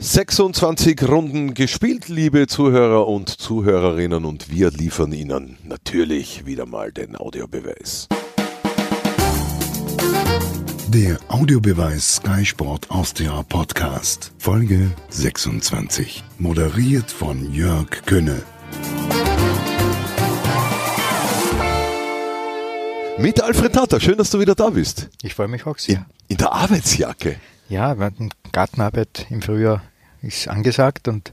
26 0.00 1.08
Runden 1.08 1.54
gespielt, 1.54 2.08
liebe 2.08 2.46
Zuhörer 2.46 3.08
und 3.08 3.30
Zuhörerinnen, 3.30 4.24
und 4.24 4.48
wir 4.48 4.70
liefern 4.70 5.10
Ihnen 5.10 5.58
natürlich 5.64 6.46
wieder 6.46 6.66
mal 6.66 6.92
den 6.92 7.16
Audiobeweis. 7.16 8.06
Der 10.86 11.18
Audiobeweis 11.26 12.16
Sky 12.16 12.46
Sport 12.46 12.88
Austria 12.92 13.42
Podcast, 13.42 14.30
Folge 14.38 14.92
26, 15.08 16.22
moderiert 16.38 17.10
von 17.10 17.52
Jörg 17.52 17.90
Könne. 18.06 18.42
Mit 23.18 23.42
Alfred 23.42 23.72
Tata, 23.72 23.98
schön, 23.98 24.16
dass 24.16 24.30
du 24.30 24.38
wieder 24.38 24.54
da 24.54 24.70
bist. 24.70 25.08
Ich 25.22 25.34
freue 25.34 25.48
mich 25.48 25.66
auch 25.66 25.76
sehr. 25.76 25.96
In, 25.96 26.04
in 26.28 26.36
der 26.36 26.52
Arbeitsjacke. 26.52 27.40
Ja, 27.68 27.94
Gartenarbeit 28.52 29.26
im 29.30 29.42
Frühjahr 29.42 29.82
ist 30.22 30.48
angesagt 30.48 31.06
und 31.08 31.32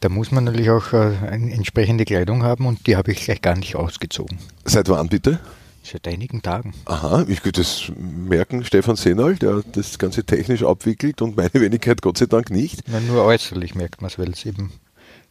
da 0.00 0.08
muss 0.08 0.30
man 0.30 0.44
natürlich 0.44 0.70
auch 0.70 0.92
äh, 0.92 1.12
eine 1.30 1.52
entsprechende 1.52 2.04
Kleidung 2.04 2.42
haben 2.42 2.66
und 2.66 2.86
die 2.86 2.96
habe 2.96 3.12
ich 3.12 3.24
gleich 3.24 3.42
gar 3.42 3.56
nicht 3.56 3.74
ausgezogen. 3.74 4.38
Seit 4.64 4.88
wann 4.88 5.08
bitte? 5.08 5.40
Seit 5.82 6.06
einigen 6.08 6.40
Tagen. 6.40 6.72
Aha, 6.86 7.24
ich 7.28 7.44
würde 7.44 7.60
das 7.60 7.90
merken, 7.96 8.64
Stefan 8.64 8.96
Senal, 8.96 9.36
der 9.36 9.62
das 9.72 9.98
Ganze 9.98 10.24
technisch 10.24 10.62
abwickelt 10.62 11.20
und 11.20 11.36
meine 11.36 11.52
Wenigkeit 11.54 12.00
Gott 12.00 12.18
sei 12.18 12.26
Dank 12.26 12.50
nicht. 12.50 12.82
Na, 12.86 13.00
nur 13.00 13.24
äußerlich 13.24 13.74
merkt 13.74 14.00
man 14.00 14.10
es, 14.10 14.18
weil 14.18 14.30
es 14.30 14.46
eben 14.46 14.72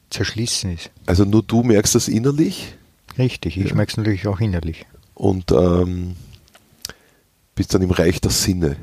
zerschlissen 0.09 0.73
ist. 0.73 0.91
Also 1.05 1.25
nur 1.25 1.43
du 1.43 1.63
merkst 1.63 1.95
das 1.95 2.07
innerlich? 2.07 2.75
Richtig, 3.17 3.57
ich 3.57 3.69
ja. 3.69 3.75
merke 3.75 3.91
es 3.91 3.97
natürlich 3.97 4.27
auch 4.27 4.39
innerlich. 4.39 4.85
Und 5.15 5.51
ähm, 5.51 6.15
bist 7.55 7.73
dann 7.73 7.81
im 7.81 7.91
Reich 7.91 8.21
der 8.21 8.31
Sinne. 8.31 8.75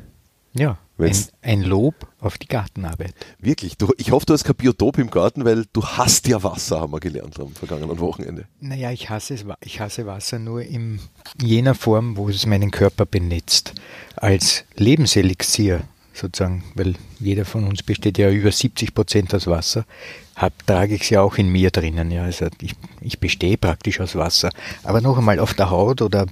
Ja, 0.55 0.79
ein, 1.01 1.17
ein, 1.43 1.63
Lob 1.63 1.95
auf 2.21 2.39
die 2.39 2.47
Gartenarbeit. 2.47 3.15
Wirklich, 3.39 3.77
du, 3.77 3.93
ich 3.97 4.13
hoffe, 4.13 4.27
du 4.27 4.33
hast 4.33 4.45
kein 4.45 4.57
Biotop 4.57 4.99
im 4.99 5.11
Garten, 5.11 5.45
weil 5.45 5.67
du 5.73 5.85
hast 5.85 6.27
ja 6.29 6.43
Wasser, 6.43 6.81
haben 6.81 6.93
wir 6.93 7.01
gelernt 7.01 7.39
am 7.41 7.52
vergangenen 7.52 7.99
Wochenende. 7.99 8.47
Naja, 8.61 8.91
ich 8.91 9.11
hasse, 9.11 9.35
es, 9.35 9.45
ich 9.65 9.80
hasse 9.80 10.07
Wasser 10.07 10.39
nur 10.39 10.63
in 10.63 11.01
jener 11.41 11.74
Form, 11.74 12.16
wo 12.16 12.29
es 12.29 12.47
meinen 12.47 12.71
Körper 12.71 13.07
benetzt. 13.07 13.74
Als 14.16 14.65
Lebenselixier 14.77 15.83
sozusagen, 16.13 16.65
weil 16.74 16.95
jeder 17.19 17.45
von 17.45 17.67
uns 17.67 17.83
besteht 17.83 18.19
ja 18.19 18.30
über 18.30 18.52
70 18.52 18.95
Prozent 18.95 19.35
aus 19.35 19.46
Wasser, 19.46 19.85
hab, 20.37 20.67
trage 20.67 20.95
ich 20.95 21.02
es 21.02 21.11
ja 21.11 21.21
auch 21.21 21.37
in 21.37 21.49
mir 21.49 21.71
drinnen. 21.71 22.11
Ja. 22.11 22.24
Also 22.24 22.46
ich, 22.61 22.74
ich 23.01 23.21
bestehe 23.21 23.59
praktisch 23.59 24.01
aus 24.01 24.17
Wasser. 24.17 24.51
Aber 24.83 25.01
noch 25.01 25.19
einmal 25.19 25.39
auf 25.39 25.55
der 25.55 25.71
Haut 25.71 26.02
oder 26.02 26.27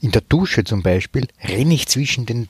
in 0.00 0.10
der 0.12 0.22
Dusche 0.22 0.64
zum 0.64 0.82
Beispiel 0.82 1.28
renne 1.42 1.74
ich 1.74 1.88
zwischen 1.88 2.26
den 2.26 2.48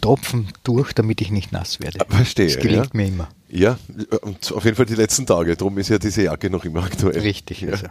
Tropfen 0.00 0.48
durch, 0.64 0.92
damit 0.92 1.20
ich 1.20 1.30
nicht 1.30 1.52
nass 1.52 1.80
werde. 1.80 1.98
Verstehe. 2.08 2.46
Das 2.46 2.58
gelingt 2.58 2.86
ja. 2.86 2.90
mir 2.92 3.08
immer. 3.08 3.28
Ja, 3.48 3.78
und 4.22 4.52
auf 4.52 4.64
jeden 4.64 4.76
Fall 4.76 4.86
die 4.86 4.94
letzten 4.94 5.26
Tage. 5.26 5.56
Darum 5.56 5.76
ist 5.78 5.88
ja 5.88 5.98
diese 5.98 6.22
Jacke 6.22 6.50
noch 6.50 6.64
immer 6.64 6.84
aktuell. 6.84 7.20
Richtig. 7.20 7.62
Ja. 7.62 7.70
Also. 7.70 7.86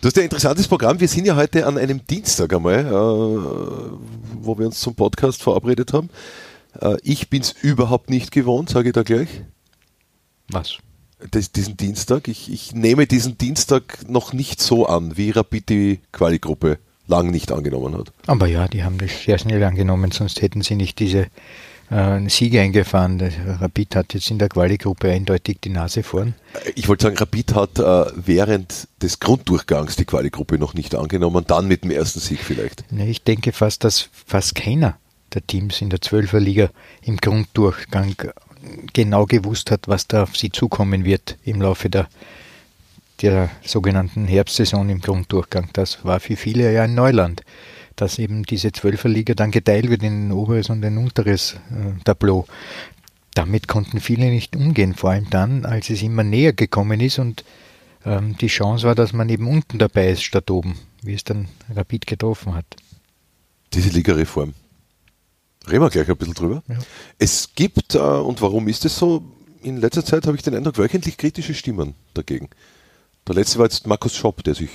Du 0.00 0.06
hast 0.06 0.16
ja 0.16 0.22
ein 0.22 0.26
interessantes 0.26 0.68
Programm. 0.68 1.00
Wir 1.00 1.08
sind 1.08 1.26
ja 1.26 1.34
heute 1.34 1.66
an 1.66 1.78
einem 1.78 2.06
Dienstag 2.06 2.52
einmal, 2.52 2.86
äh, 2.86 2.90
wo 2.90 4.58
wir 4.58 4.66
uns 4.66 4.78
zum 4.78 4.94
Podcast 4.94 5.42
verabredet 5.42 5.92
haben. 5.92 6.10
Äh, 6.80 6.96
ich 7.02 7.28
bin 7.28 7.42
es 7.42 7.52
überhaupt 7.52 8.10
nicht 8.10 8.30
gewohnt, 8.30 8.70
sage 8.70 8.90
ich 8.90 8.94
da 8.94 9.02
gleich. 9.02 9.28
Was? 10.48 10.78
Das, 11.30 11.50
diesen 11.50 11.76
Dienstag. 11.76 12.28
Ich, 12.28 12.52
ich 12.52 12.72
nehme 12.74 13.06
diesen 13.06 13.36
Dienstag 13.36 14.08
noch 14.08 14.32
nicht 14.32 14.60
so 14.60 14.86
an, 14.86 15.16
wie 15.16 15.30
Rapid 15.30 15.68
die 15.68 16.00
Quali-Gruppe 16.12 16.78
lang 17.06 17.30
nicht 17.30 17.52
angenommen 17.52 17.96
hat. 17.96 18.12
Aber 18.26 18.46
ja, 18.46 18.68
die 18.68 18.84
haben 18.84 18.98
das 18.98 19.10
sehr 19.24 19.38
schnell 19.38 19.62
angenommen, 19.64 20.10
sonst 20.10 20.42
hätten 20.42 20.62
sie 20.62 20.74
nicht 20.74 20.98
diese 20.98 21.26
äh, 21.90 22.28
Siege 22.28 22.60
eingefahren. 22.60 23.20
Rapid 23.60 23.96
hat 23.96 24.14
jetzt 24.14 24.30
in 24.30 24.38
der 24.38 24.48
Quali-Gruppe 24.48 25.10
eindeutig 25.10 25.58
die 25.62 25.70
Nase 25.70 26.02
vorn. 26.02 26.34
Ich 26.74 26.88
wollte 26.88 27.04
sagen, 27.04 27.16
Rapid 27.16 27.54
hat 27.54 27.78
äh, 27.78 28.06
während 28.16 28.88
des 29.02 29.20
Grunddurchgangs 29.20 29.96
die 29.96 30.04
Quali-Gruppe 30.04 30.58
noch 30.58 30.74
nicht 30.74 30.94
angenommen, 30.94 31.44
dann 31.46 31.68
mit 31.68 31.84
dem 31.84 31.90
ersten 31.90 32.20
Sieg 32.20 32.40
vielleicht. 32.40 32.84
Ich 32.96 33.22
denke 33.22 33.52
fast, 33.52 33.84
dass 33.84 34.08
fast 34.26 34.54
keiner 34.54 34.96
der 35.34 35.46
Teams 35.46 35.80
in 35.80 35.90
der 35.90 36.00
Zwölferliga 36.00 36.70
im 37.02 37.16
Grunddurchgang 37.16 38.14
genau 38.92 39.26
gewusst 39.26 39.70
hat, 39.70 39.88
was 39.88 40.06
da 40.06 40.22
auf 40.22 40.36
sie 40.36 40.50
zukommen 40.50 41.04
wird 41.04 41.36
im 41.44 41.60
Laufe 41.60 41.90
der 41.90 42.08
der 43.24 43.50
sogenannten 43.64 44.26
Herbstsaison 44.26 44.90
im 44.90 45.00
Grunddurchgang. 45.00 45.70
Das 45.72 46.04
war 46.04 46.20
für 46.20 46.36
viele 46.36 46.70
ja 46.70 46.82
ein 46.82 46.94
Neuland, 46.94 47.42
dass 47.96 48.18
eben 48.18 48.42
diese 48.42 48.70
Zwölferliga 48.70 49.34
dann 49.34 49.50
geteilt 49.50 49.88
wird 49.88 50.02
in 50.02 50.28
ein 50.28 50.32
oberes 50.32 50.68
und 50.68 50.84
ein 50.84 50.98
unteres 50.98 51.54
äh, 51.70 51.98
Tableau. 52.04 52.44
Damit 53.34 53.66
konnten 53.66 54.00
viele 54.00 54.26
nicht 54.26 54.54
umgehen, 54.54 54.94
vor 54.94 55.10
allem 55.10 55.30
dann, 55.30 55.64
als 55.64 55.88
es 55.88 56.02
immer 56.02 56.22
näher 56.22 56.52
gekommen 56.52 57.00
ist 57.00 57.18
und 57.18 57.44
ähm, 58.04 58.36
die 58.36 58.48
Chance 58.48 58.86
war, 58.86 58.94
dass 58.94 59.14
man 59.14 59.30
eben 59.30 59.48
unten 59.48 59.78
dabei 59.78 60.10
ist 60.10 60.22
statt 60.22 60.50
oben, 60.50 60.78
wie 61.02 61.14
es 61.14 61.24
dann 61.24 61.48
Rapid 61.74 62.06
getroffen 62.06 62.54
hat. 62.54 62.66
Diese 63.72 63.88
Ligareform. 63.88 64.52
Reden 65.66 65.80
wir 65.80 65.88
gleich 65.88 66.10
ein 66.10 66.16
bisschen 66.16 66.34
drüber. 66.34 66.62
Ja. 66.68 66.76
Es 67.18 67.54
gibt, 67.54 67.94
äh, 67.94 67.98
und 67.98 68.42
warum 68.42 68.68
ist 68.68 68.84
es 68.84 68.96
so, 68.98 69.24
in 69.62 69.78
letzter 69.78 70.04
Zeit 70.04 70.26
habe 70.26 70.36
ich 70.36 70.42
den 70.42 70.54
Eindruck, 70.54 70.76
wöchentlich 70.76 71.16
kritische 71.16 71.54
Stimmen 71.54 71.94
dagegen. 72.12 72.50
Der 73.26 73.34
letzte 73.34 73.58
war 73.58 73.66
jetzt 73.66 73.86
Markus 73.86 74.14
Schopp, 74.14 74.44
der 74.44 74.54
sich 74.54 74.70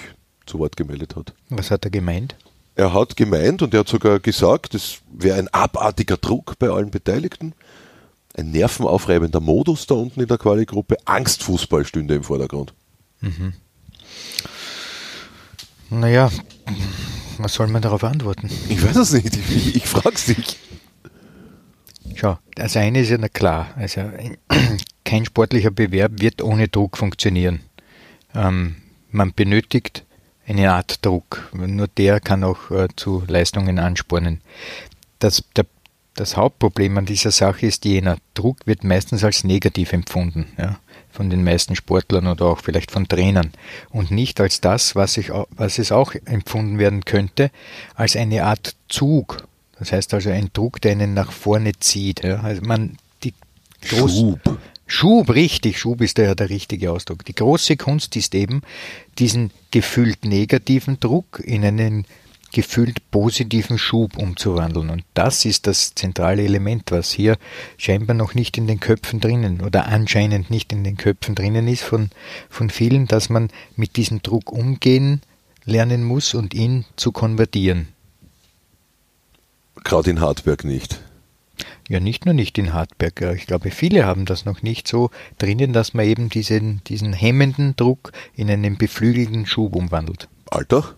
zu 0.46 0.60
Wort 0.60 0.76
gemeldet 0.76 1.16
hat. 1.16 1.34
Was 1.50 1.70
hat 1.70 1.86
er 1.86 1.92
gemeint? 1.92 2.36
Er 2.76 2.94
hat 2.94 3.16
gemeint 3.16 3.62
und 3.62 3.74
er 3.74 3.82
hat 3.82 3.90
sogar 3.90 4.20
gesagt, 4.20 4.74
es 4.74 5.00
wäre 5.12 5.38
ein 5.38 5.48
abartiger 5.50 6.18
Druck 6.18 6.58
bei 6.58 6.70
allen 6.70 6.92
Beteiligten, 6.92 7.54
ein 8.36 8.52
nervenaufreibender 8.52 9.40
Modus 9.40 9.86
da 9.86 9.96
unten 9.96 10.22
in 10.22 10.28
der 10.28 10.38
Quali-Gruppe, 10.38 10.98
Angstfußball 11.06 11.86
stünde 11.86 12.16
im 12.16 12.24
Vordergrund. 12.24 12.74
Mhm. 13.22 13.54
Naja, 15.90 16.32
was 17.38 17.54
soll 17.54 17.68
man 17.68 17.82
darauf 17.82 18.04
antworten? 18.04 18.50
Ich 18.70 18.82
weiß 18.82 18.96
es 18.96 19.14
nicht, 19.14 19.36
ich, 19.36 19.56
ich, 19.56 19.76
ich 19.76 19.88
frag's 19.88 20.26
dich. 20.26 20.58
Schau, 22.16 22.38
das 22.56 22.76
eine 22.76 23.02
ist 23.02 23.10
ja 23.10 23.18
klar, 23.28 23.74
also 23.76 24.02
kein 25.04 25.26
sportlicher 25.26 25.72
Bewerb 25.72 26.22
wird 26.22 26.42
ohne 26.42 26.68
Druck 26.68 26.98
funktionieren. 26.98 27.62
Ähm, 28.34 28.78
man 29.12 29.34
benötigt 29.34 30.06
eine 30.48 30.72
Art 30.72 31.06
Druck. 31.06 31.50
Nur 31.54 31.88
der 31.88 32.20
kann 32.20 32.44
auch 32.44 32.72
äh, 32.72 32.88
zu 32.96 33.24
Leistungen 33.28 33.80
anspornen. 33.80 34.42
Das, 35.20 35.44
der, 35.56 35.66
das 36.16 36.36
Hauptproblem 36.38 36.98
an 36.98 37.06
dieser 37.06 37.32
Sache 37.32 37.68
ist 37.68 37.86
jener, 37.86 38.18
Druck 38.34 38.66
wird 38.66 38.84
meistens 38.84 39.24
als 39.24 39.44
negativ 39.44 39.94
empfunden, 39.94 40.48
ja, 40.58 40.80
von 41.12 41.30
den 41.30 41.44
meisten 41.44 41.76
Sportlern 41.76 42.28
oder 42.28 42.46
auch 42.46 42.60
vielleicht 42.60 42.92
von 42.92 43.08
Trainern 43.08 43.52
und 43.90 44.12
nicht 44.12 44.40
als 44.42 44.60
das, 44.62 44.96
was, 44.96 45.18
ich, 45.18 45.30
was 45.52 45.80
es 45.80 45.92
auch 45.92 46.14
empfunden 46.26 46.80
werden 46.80 47.06
könnte, 47.06 47.52
als 47.96 48.16
eine 48.16 48.44
Art 48.44 48.76
Zug. 48.88 49.48
Das 49.78 49.92
heißt 49.92 50.14
also 50.14 50.30
ein 50.30 50.50
Druck, 50.52 50.82
der 50.82 50.92
einen 50.92 51.14
nach 51.14 51.32
vorne 51.32 51.74
zieht. 51.80 52.24
Ja. 52.24 52.42
Also 52.42 52.62
man, 52.64 52.98
die 53.24 53.34
groß. 53.88 54.36
Schub, 54.92 55.30
richtig, 55.30 55.78
Schub 55.78 56.02
ist 56.02 56.18
ja 56.18 56.34
der 56.34 56.50
richtige 56.50 56.92
Ausdruck. 56.92 57.24
Die 57.24 57.36
große 57.36 57.78
Kunst 57.78 58.16
ist 58.16 58.34
eben, 58.34 58.64
diesen 59.20 59.52
gefühlt 59.70 60.26
negativen 60.26 61.00
Druck 61.00 61.40
in 61.46 61.64
einen 61.64 62.06
gefühlt 62.52 63.12
positiven 63.12 63.78
Schub 63.78 64.18
umzuwandeln. 64.18 64.90
Und 64.90 65.04
das 65.14 65.46
ist 65.46 65.68
das 65.68 65.94
zentrale 65.94 66.44
Element, 66.44 66.90
was 66.90 67.12
hier 67.12 67.38
scheinbar 67.78 68.16
noch 68.16 68.34
nicht 68.34 68.58
in 68.58 68.66
den 68.66 68.80
Köpfen 68.80 69.20
drinnen 69.20 69.62
oder 69.62 69.86
anscheinend 69.86 70.50
nicht 70.50 70.74
in 70.74 70.84
den 70.84 70.98
Köpfen 70.98 71.36
drinnen 71.36 71.68
ist 71.68 71.84
von, 71.84 72.10
von 72.50 72.72
vielen, 72.72 73.06
dass 73.06 73.30
man 73.30 73.50
mit 73.76 73.96
diesem 73.96 74.24
Druck 74.24 74.52
umgehen 74.52 75.22
lernen 75.66 76.04
muss 76.04 76.34
und 76.34 76.56
ihn 76.56 76.86
zu 76.96 77.12
konvertieren. 77.12 77.90
Gerade 79.84 80.10
in 80.10 80.20
Hartberg 80.20 80.64
nicht. 80.64 81.00
Ja, 81.90 82.00
nicht 82.00 82.26
nur 82.26 82.36
nicht 82.36 82.60
in 82.60 82.72
Hartberg. 82.72 83.20
Ich 83.36 83.48
glaube, 83.48 83.72
viele 83.72 84.06
haben 84.06 84.26
das 84.26 84.46
noch 84.46 84.62
nicht 84.62 84.88
so 84.88 85.10
drinnen, 85.40 85.74
dass 85.74 85.96
man 85.96 86.06
eben 86.06 86.30
diesen, 86.30 86.84
diesen 86.84 87.14
hemmenden 87.14 87.76
Druck 87.76 88.12
in 88.36 88.50
einen 88.50 88.78
beflügelten 88.78 89.48
Schub 89.48 89.76
umwandelt. 89.76 90.30
Alltag? 90.52 90.96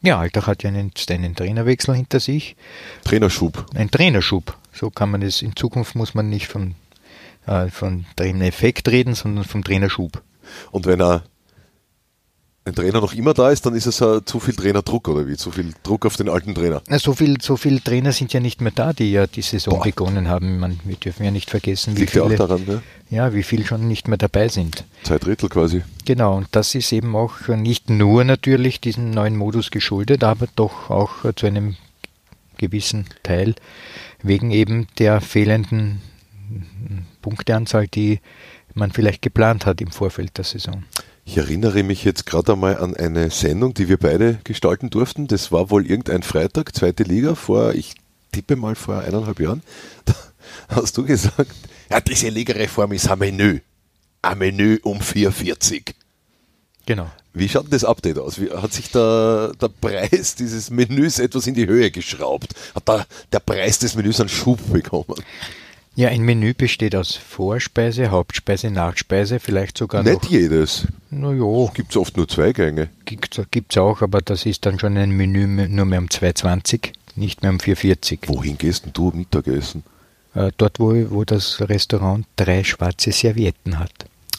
Ja, 0.00 0.20
Alltag 0.20 0.46
hat 0.46 0.62
ja 0.62 0.68
einen, 0.68 0.92
einen 1.08 1.34
Trainerwechsel 1.34 1.96
hinter 1.96 2.20
sich. 2.20 2.54
Trainerschub. 3.04 3.66
Ein 3.74 3.90
Trainerschub. 3.90 4.56
So 4.72 4.90
kann 4.90 5.10
man 5.10 5.22
es. 5.22 5.42
In 5.42 5.56
Zukunft 5.56 5.96
muss 5.96 6.14
man 6.14 6.28
nicht 6.28 6.46
von, 6.46 6.76
äh, 7.46 7.66
von 7.66 8.06
Trainereffekt 8.14 8.88
reden, 8.88 9.16
sondern 9.16 9.44
vom 9.44 9.64
Trainerschub. 9.64 10.22
Und 10.70 10.86
wenn 10.86 11.00
er 11.00 11.24
ein 12.64 12.74
Trainer 12.74 13.00
noch 13.00 13.14
immer 13.14 13.32
da 13.32 13.50
ist, 13.50 13.64
dann 13.64 13.74
ist 13.74 13.86
es 13.86 14.02
uh, 14.02 14.20
zu 14.20 14.38
viel 14.38 14.54
Trainerdruck 14.54 15.08
oder 15.08 15.26
wie? 15.26 15.36
Zu 15.36 15.50
viel 15.50 15.72
Druck 15.82 16.04
auf 16.04 16.16
den 16.16 16.28
alten 16.28 16.54
Trainer. 16.54 16.82
Na, 16.88 16.98
so 16.98 17.14
viel, 17.14 17.40
so 17.40 17.56
viel 17.56 17.80
Trainer 17.80 18.12
sind 18.12 18.32
ja 18.32 18.40
nicht 18.40 18.60
mehr 18.60 18.72
da, 18.74 18.92
die 18.92 19.12
ja 19.12 19.26
die 19.26 19.42
Saison 19.42 19.76
Boah. 19.76 19.84
begonnen 19.84 20.28
haben. 20.28 20.58
Man, 20.58 20.78
wir 20.84 20.96
dürfen 20.96 21.24
ja 21.24 21.30
nicht 21.30 21.48
vergessen, 21.48 21.96
wie 21.96 22.00
Liegt 22.00 22.12
viele, 22.12 22.26
ja, 22.26 22.32
auch 22.32 22.36
daran, 22.36 22.64
ne? 22.66 22.82
ja, 23.08 23.32
wie 23.32 23.42
viel 23.42 23.64
schon 23.64 23.88
nicht 23.88 24.08
mehr 24.08 24.18
dabei 24.18 24.48
sind. 24.48 24.84
Zwei 25.04 25.18
Drittel 25.18 25.48
quasi. 25.48 25.82
Genau, 26.04 26.36
und 26.36 26.48
das 26.52 26.74
ist 26.74 26.92
eben 26.92 27.16
auch 27.16 27.48
nicht 27.48 27.88
nur 27.88 28.24
natürlich 28.24 28.80
diesem 28.80 29.10
neuen 29.10 29.36
Modus 29.36 29.70
geschuldet, 29.70 30.22
aber 30.22 30.46
doch 30.54 30.90
auch 30.90 31.32
zu 31.34 31.46
einem 31.46 31.76
gewissen 32.58 33.06
Teil 33.22 33.54
wegen 34.22 34.50
eben 34.50 34.86
der 34.98 35.22
fehlenden 35.22 36.02
Punkteanzahl, 37.22 37.88
die 37.88 38.20
man 38.74 38.92
vielleicht 38.92 39.22
geplant 39.22 39.64
hat 39.64 39.80
im 39.80 39.90
Vorfeld 39.90 40.36
der 40.36 40.44
Saison. 40.44 40.84
Ich 41.30 41.36
erinnere 41.36 41.84
mich 41.84 42.02
jetzt 42.02 42.26
gerade 42.26 42.54
einmal 42.54 42.78
an 42.78 42.96
eine 42.96 43.30
Sendung, 43.30 43.72
die 43.72 43.88
wir 43.88 43.98
beide 43.98 44.40
gestalten 44.42 44.90
durften. 44.90 45.28
Das 45.28 45.52
war 45.52 45.70
wohl 45.70 45.86
irgendein 45.86 46.24
Freitag, 46.24 46.74
zweite 46.74 47.04
Liga, 47.04 47.36
vor, 47.36 47.72
ich 47.72 47.94
tippe 48.32 48.56
mal 48.56 48.74
vor 48.74 48.98
eineinhalb 48.98 49.38
Jahren. 49.38 49.62
Da 50.68 50.74
hast 50.74 50.98
du 50.98 51.04
gesagt, 51.04 51.52
ja, 51.88 52.00
diese 52.00 52.30
Ligareform 52.30 52.90
ist 52.90 53.08
ein 53.08 53.20
Menü. 53.20 53.60
Ein 54.22 54.38
Menü 54.38 54.80
um 54.82 55.00
440. 55.00 55.94
Genau. 56.86 57.08
Wie 57.32 57.48
schaut 57.48 57.64
denn 57.64 57.70
das 57.70 57.84
Update 57.84 58.18
aus? 58.18 58.40
Wie, 58.40 58.50
hat 58.50 58.72
sich 58.72 58.90
der, 58.90 59.52
der 59.60 59.68
Preis 59.68 60.34
dieses 60.34 60.70
Menüs 60.70 61.20
etwas 61.20 61.46
in 61.46 61.54
die 61.54 61.68
Höhe 61.68 61.92
geschraubt? 61.92 62.56
Hat 62.74 62.88
da 62.88 63.06
der 63.32 63.38
Preis 63.38 63.78
des 63.78 63.94
Menüs 63.94 64.18
einen 64.18 64.28
Schub 64.28 64.58
bekommen? 64.72 65.14
Ja, 65.94 66.08
ein 66.08 66.22
Menü 66.22 66.54
besteht 66.54 66.96
aus 66.96 67.14
Vorspeise, 67.14 68.10
Hauptspeise, 68.10 68.72
Nachspeise, 68.72 69.38
vielleicht 69.38 69.78
sogar 69.78 70.02
Nicht 70.02 70.24
noch. 70.24 70.30
jedes. 70.30 70.88
Naja, 71.10 71.70
Gibt 71.74 71.90
es 71.90 71.96
oft 71.96 72.16
nur 72.16 72.28
zwei 72.28 72.52
Gänge. 72.52 72.88
gibt 73.04 73.38
es 73.38 73.78
auch, 73.78 74.00
aber 74.00 74.20
das 74.20 74.46
ist 74.46 74.64
dann 74.64 74.78
schon 74.78 74.96
ein 74.96 75.10
Menü 75.10 75.46
nur 75.68 75.84
mehr 75.84 75.98
um 75.98 76.06
2,20, 76.06 76.92
nicht 77.16 77.42
mehr 77.42 77.50
um 77.50 77.58
4,40. 77.58 78.20
Wohin 78.28 78.56
gehst 78.56 78.84
denn 78.84 78.92
du 78.92 79.10
Mittagessen? 79.14 79.82
Äh, 80.34 80.52
dort, 80.56 80.78
wo, 80.78 80.94
wo 81.10 81.24
das 81.24 81.60
Restaurant 81.60 82.26
drei 82.36 82.62
schwarze 82.62 83.10
Servietten 83.10 83.80
hat. 83.80 83.92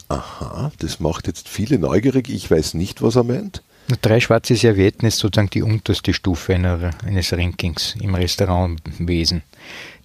Aha, 0.07 0.71
das 0.79 0.99
macht 0.99 1.27
jetzt 1.27 1.49
viele 1.49 1.77
neugierig. 1.77 2.29
Ich 2.29 2.49
weiß 2.49 2.73
nicht, 2.75 3.01
was 3.01 3.17
er 3.17 3.23
meint. 3.23 3.61
Drei 4.01 4.21
schwarze 4.21 4.55
Servietten 4.55 5.07
ist 5.07 5.17
sozusagen 5.17 5.49
die 5.49 5.63
unterste 5.63 6.13
Stufe 6.13 6.55
einer, 6.55 6.91
eines 7.05 7.33
Rankings 7.33 7.95
im 7.99 8.15
Restaurantwesen. 8.15 9.41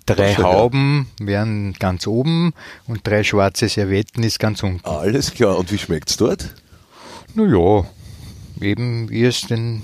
Drei 0.06 0.14
Das 0.14 0.31
ist 0.32 0.38
ja- 0.38 0.44
Hauben 0.44 1.08
wären 1.19 1.73
ganz 1.75 2.06
oben 2.06 2.53
und 2.87 3.06
drei 3.06 3.25
schwarze 3.25 3.69
Servietten 3.69 4.23
ist 4.23 4.38
ganz 4.38 4.62
unten. 4.62 4.85
Alles 4.87 5.35
klar. 5.35 5.58
Und 5.58 5.73
wie 5.73 5.79
schmeckt's 5.79 6.17
dort? 6.17 6.55
Naja, 7.35 7.85
eben 8.61 9.11
wie 9.11 9.25
es 9.25 9.43
den 9.43 9.82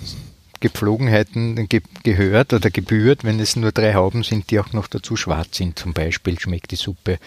Gepflogenheiten 0.61 1.69
ge 1.69 1.83
gehört 2.05 2.53
oder 2.53 2.71
gebührt, 2.71 3.25
wenn 3.25 3.41
es 3.41 3.57
nur 3.57 3.73
drei 3.73 3.95
Hauben 3.95 4.23
sind, 4.23 4.51
die 4.51 4.61
auch 4.61 4.73
noch 4.73 4.87
dazu 4.87 5.17
schwarz 5.17 5.57
sind. 5.57 5.77
Zum 5.77 5.93
Beispiel 5.93 6.39
schmeckt 6.39 6.71
die 6.71 6.77
Suppe 6.77 7.19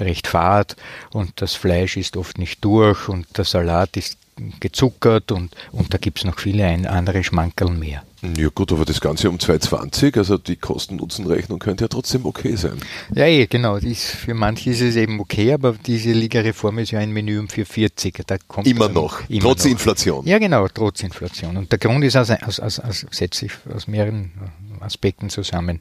recht 0.00 0.26
fad 0.26 0.74
und 1.10 1.32
das 1.42 1.54
Fleisch 1.54 1.98
ist 1.98 2.16
oft 2.16 2.38
nicht 2.38 2.64
durch 2.64 3.08
und 3.08 3.26
der 3.36 3.44
Salat 3.44 3.96
ist 3.98 4.16
gezuckert 4.60 5.32
und, 5.32 5.54
und 5.70 5.92
da 5.92 5.98
gibt 5.98 6.18
es 6.18 6.24
noch 6.24 6.38
viele 6.38 6.66
andere 6.88 7.22
Schmankerl 7.22 7.70
mehr. 7.72 8.02
Ja 8.20 8.48
gut, 8.48 8.72
aber 8.72 8.84
das 8.84 9.00
Ganze 9.00 9.30
um 9.30 9.36
2,20, 9.36 10.18
also 10.18 10.38
die 10.38 10.56
Kosten-Nutzen-Rechnung 10.56 11.60
könnte 11.60 11.84
ja 11.84 11.88
trotzdem 11.88 12.26
okay 12.26 12.56
sein. 12.56 12.78
Ja, 13.14 13.26
eh, 13.26 13.46
genau. 13.46 13.78
Dies, 13.78 14.10
für 14.10 14.34
manche 14.34 14.70
ist 14.70 14.80
es 14.80 14.96
eben 14.96 15.20
okay, 15.20 15.52
aber 15.52 15.74
diese 15.86 16.10
Ligareform 16.10 16.80
ist 16.80 16.90
ja 16.90 16.98
ein 16.98 17.12
Menü 17.12 17.38
um 17.38 17.46
4,40. 17.46 18.22
Da 18.26 18.36
kommt 18.38 18.66
Immer 18.66 18.86
also 18.86 19.00
noch, 19.00 19.28
immer 19.28 19.42
trotz 19.42 19.64
noch. 19.64 19.70
Inflation. 19.70 20.26
Ja, 20.26 20.38
genau, 20.38 20.66
trotz 20.66 21.02
Inflation. 21.02 21.56
Und 21.56 21.70
der 21.70 21.78
Grund 21.78 22.04
ist 22.04 22.16
aus, 22.16 22.30
aus, 22.30 22.58
aus, 22.58 22.80
aus, 22.80 23.06
setzt 23.12 23.38
sich 23.38 23.52
aus 23.72 23.86
mehreren 23.86 24.32
Aspekten 24.80 25.30
zusammen. 25.30 25.78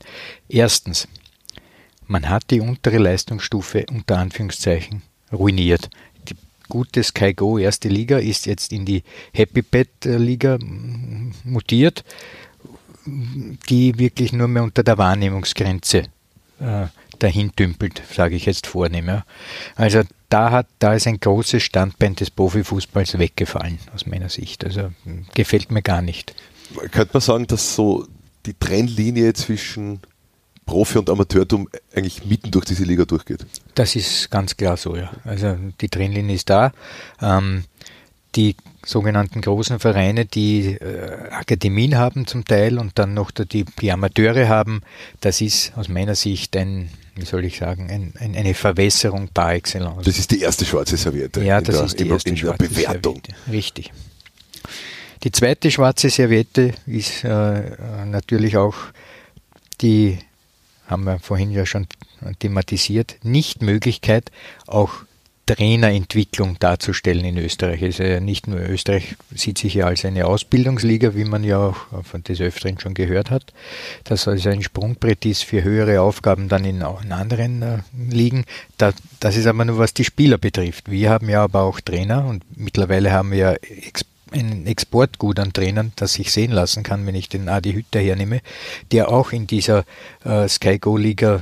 Erstens, 0.47 1.07
man 2.05 2.29
hat 2.29 2.51
die 2.51 2.61
untere 2.61 2.99
Leistungsstufe 2.99 3.85
unter 3.89 4.19
Anführungszeichen 4.19 5.01
ruiniert. 5.31 5.89
Die 6.67 6.73
gute 6.73 7.01
Sky 7.03 7.33
Go 7.33 7.57
erste 7.57 7.87
Liga 7.87 8.17
ist 8.17 8.45
jetzt 8.45 8.73
in 8.73 8.85
die 8.85 9.03
Happy 9.33 9.61
Pet 9.61 9.89
Liga 10.03 10.57
mm, 10.57 11.33
mutiert, 11.45 12.03
die 13.05 13.97
wirklich 13.97 14.33
nur 14.33 14.49
mehr 14.49 14.63
unter 14.63 14.83
der 14.83 14.97
Wahrnehmungsgrenze 14.97 16.03
äh, 16.59 16.87
dahin 17.19 17.51
dümpelt, 17.57 18.01
sage 18.11 18.35
ich 18.35 18.45
jetzt 18.45 18.67
vornehm. 18.67 19.21
Also 19.75 20.01
da 20.29 20.51
hat, 20.51 20.67
da 20.79 20.93
ist 20.93 21.07
ein 21.07 21.19
großes 21.19 21.63
Standbein 21.63 22.15
des 22.15 22.31
Profifußballs 22.31 23.17
weggefallen, 23.17 23.79
aus 23.95 24.05
meiner 24.05 24.29
Sicht. 24.29 24.65
Also 24.65 24.91
gefällt 25.33 25.71
mir 25.71 25.81
gar 25.81 26.01
nicht. 26.01 26.35
Könnte 26.91 27.11
man 27.13 27.21
sagen, 27.21 27.47
dass 27.47 27.75
so 27.75 28.05
die 28.45 28.53
Trennlinie 28.53 29.33
zwischen 29.33 30.01
Profi- 30.67 30.99
und 30.99 31.09
Amateurtum 31.09 31.67
eigentlich 31.95 32.23
mitten 32.25 32.51
durch 32.51 32.65
diese 32.65 32.83
Liga 32.83 33.05
durchgeht? 33.05 33.45
Das 33.73 33.95
ist 33.95 34.29
ganz 34.29 34.55
klar 34.55 34.77
so, 34.77 34.95
ja. 34.95 35.09
Also 35.23 35.55
die 35.81 35.89
Trennlinie 35.89 36.35
ist 36.35 36.49
da. 36.49 36.71
Ähm, 37.21 37.63
die 38.35 38.55
sogenannten 38.85 39.41
großen 39.41 39.79
Vereine, 39.79 40.25
die 40.25 40.73
äh, 40.75 41.29
Akademien 41.31 41.97
haben 41.97 42.27
zum 42.27 42.45
Teil 42.45 42.77
und 42.77 42.99
dann 42.99 43.13
noch 43.15 43.31
die, 43.31 43.65
die 43.81 43.91
Amateure 43.91 44.47
haben, 44.47 44.81
das 45.21 45.41
ist 45.41 45.75
aus 45.75 45.87
meiner 45.89 46.13
Sicht 46.15 46.55
ein, 46.55 46.89
wie 47.15 47.25
soll 47.25 47.45
ich 47.45 47.57
sagen, 47.57 47.89
ein, 47.89 48.13
ein, 48.19 48.35
eine 48.35 48.53
Verwässerung 48.53 49.29
par 49.29 49.53
excellence. 49.53 50.05
Das 50.05 50.19
ist 50.19 50.29
die 50.31 50.41
erste 50.41 50.65
schwarze 50.65 50.97
Serviette 50.97 51.43
Ja, 51.43 51.57
in, 51.57 51.63
das 51.63 51.75
der, 51.77 51.85
ist 51.85 51.99
die 51.99 52.03
in, 52.03 52.11
erste 52.11 52.29
in 52.29 52.37
schwarze 52.37 52.67
Bewertung. 52.67 53.15
Serviette. 53.15 53.51
Richtig. 53.51 53.91
Die 55.23 55.31
zweite 55.31 55.71
schwarze 55.71 56.09
Serviette 56.09 56.73
ist 56.85 57.23
äh, 57.23 57.61
natürlich 58.05 58.57
auch 58.57 58.75
die, 59.81 60.19
haben 60.87 61.03
wir 61.03 61.19
vorhin 61.19 61.51
ja 61.51 61.65
schon 61.65 61.87
thematisiert, 62.39 63.17
Nichtmöglichkeit, 63.23 64.31
auch 64.65 64.91
Trainerentwicklung 65.47 66.59
darzustellen 66.59 67.23
in 67.23 67.37
Österreich. 67.37 67.81
Also 67.81 68.03
nicht 68.19 68.47
nur 68.47 68.59
Österreich 68.59 69.15
sieht 69.33 69.57
sich 69.57 69.75
ja 69.75 69.85
als 69.85 70.03
eine 70.03 70.25
Ausbildungsliga, 70.25 71.15
wie 71.15 71.23
man 71.23 71.43
ja 71.43 71.57
auch 71.69 72.03
von 72.03 72.21
des 72.23 72.41
Öfteren 72.41 72.79
schon 72.79 72.93
gehört 72.93 73.31
hat, 73.31 73.53
dass 74.03 74.27
also 74.27 74.49
ein 74.49 74.61
Sprungbrett 74.61 75.25
ist 75.25 75.43
für 75.43 75.63
höhere 75.63 76.01
Aufgaben 76.01 76.49
dann 76.49 76.65
in, 76.65 76.81
in 76.81 77.11
anderen 77.11 77.61
äh, 77.61 77.77
Ligen. 78.09 78.43
Da, 78.77 78.91
das 79.21 79.37
ist 79.37 79.47
aber 79.47 79.63
nur 79.63 79.77
was 79.77 79.93
die 79.93 80.03
Spieler 80.03 80.37
betrifft. 80.37 80.91
Wir 80.91 81.09
haben 81.09 81.29
ja 81.29 81.43
aber 81.43 81.61
auch 81.61 81.79
Trainer 81.79 82.25
und 82.25 82.43
mittlerweile 82.57 83.11
haben 83.11 83.31
wir 83.31 83.37
ja 83.37 83.53
Ex 83.53 84.03
ein 84.31 84.65
Exportgut 84.65 85.39
an 85.39 85.53
Trainern, 85.53 85.91
das 85.95 86.13
sich 86.13 86.31
sehen 86.31 86.51
lassen 86.51 86.83
kann, 86.83 87.05
wenn 87.05 87.15
ich 87.15 87.29
den 87.29 87.49
Adi 87.49 87.73
Hütter 87.73 87.99
hernehme, 87.99 88.41
der 88.91 89.09
auch 89.09 89.31
in 89.31 89.47
dieser 89.47 89.85
äh, 90.23 90.47
Sky 90.47 90.79
Go 90.79 90.97
Liga 90.97 91.41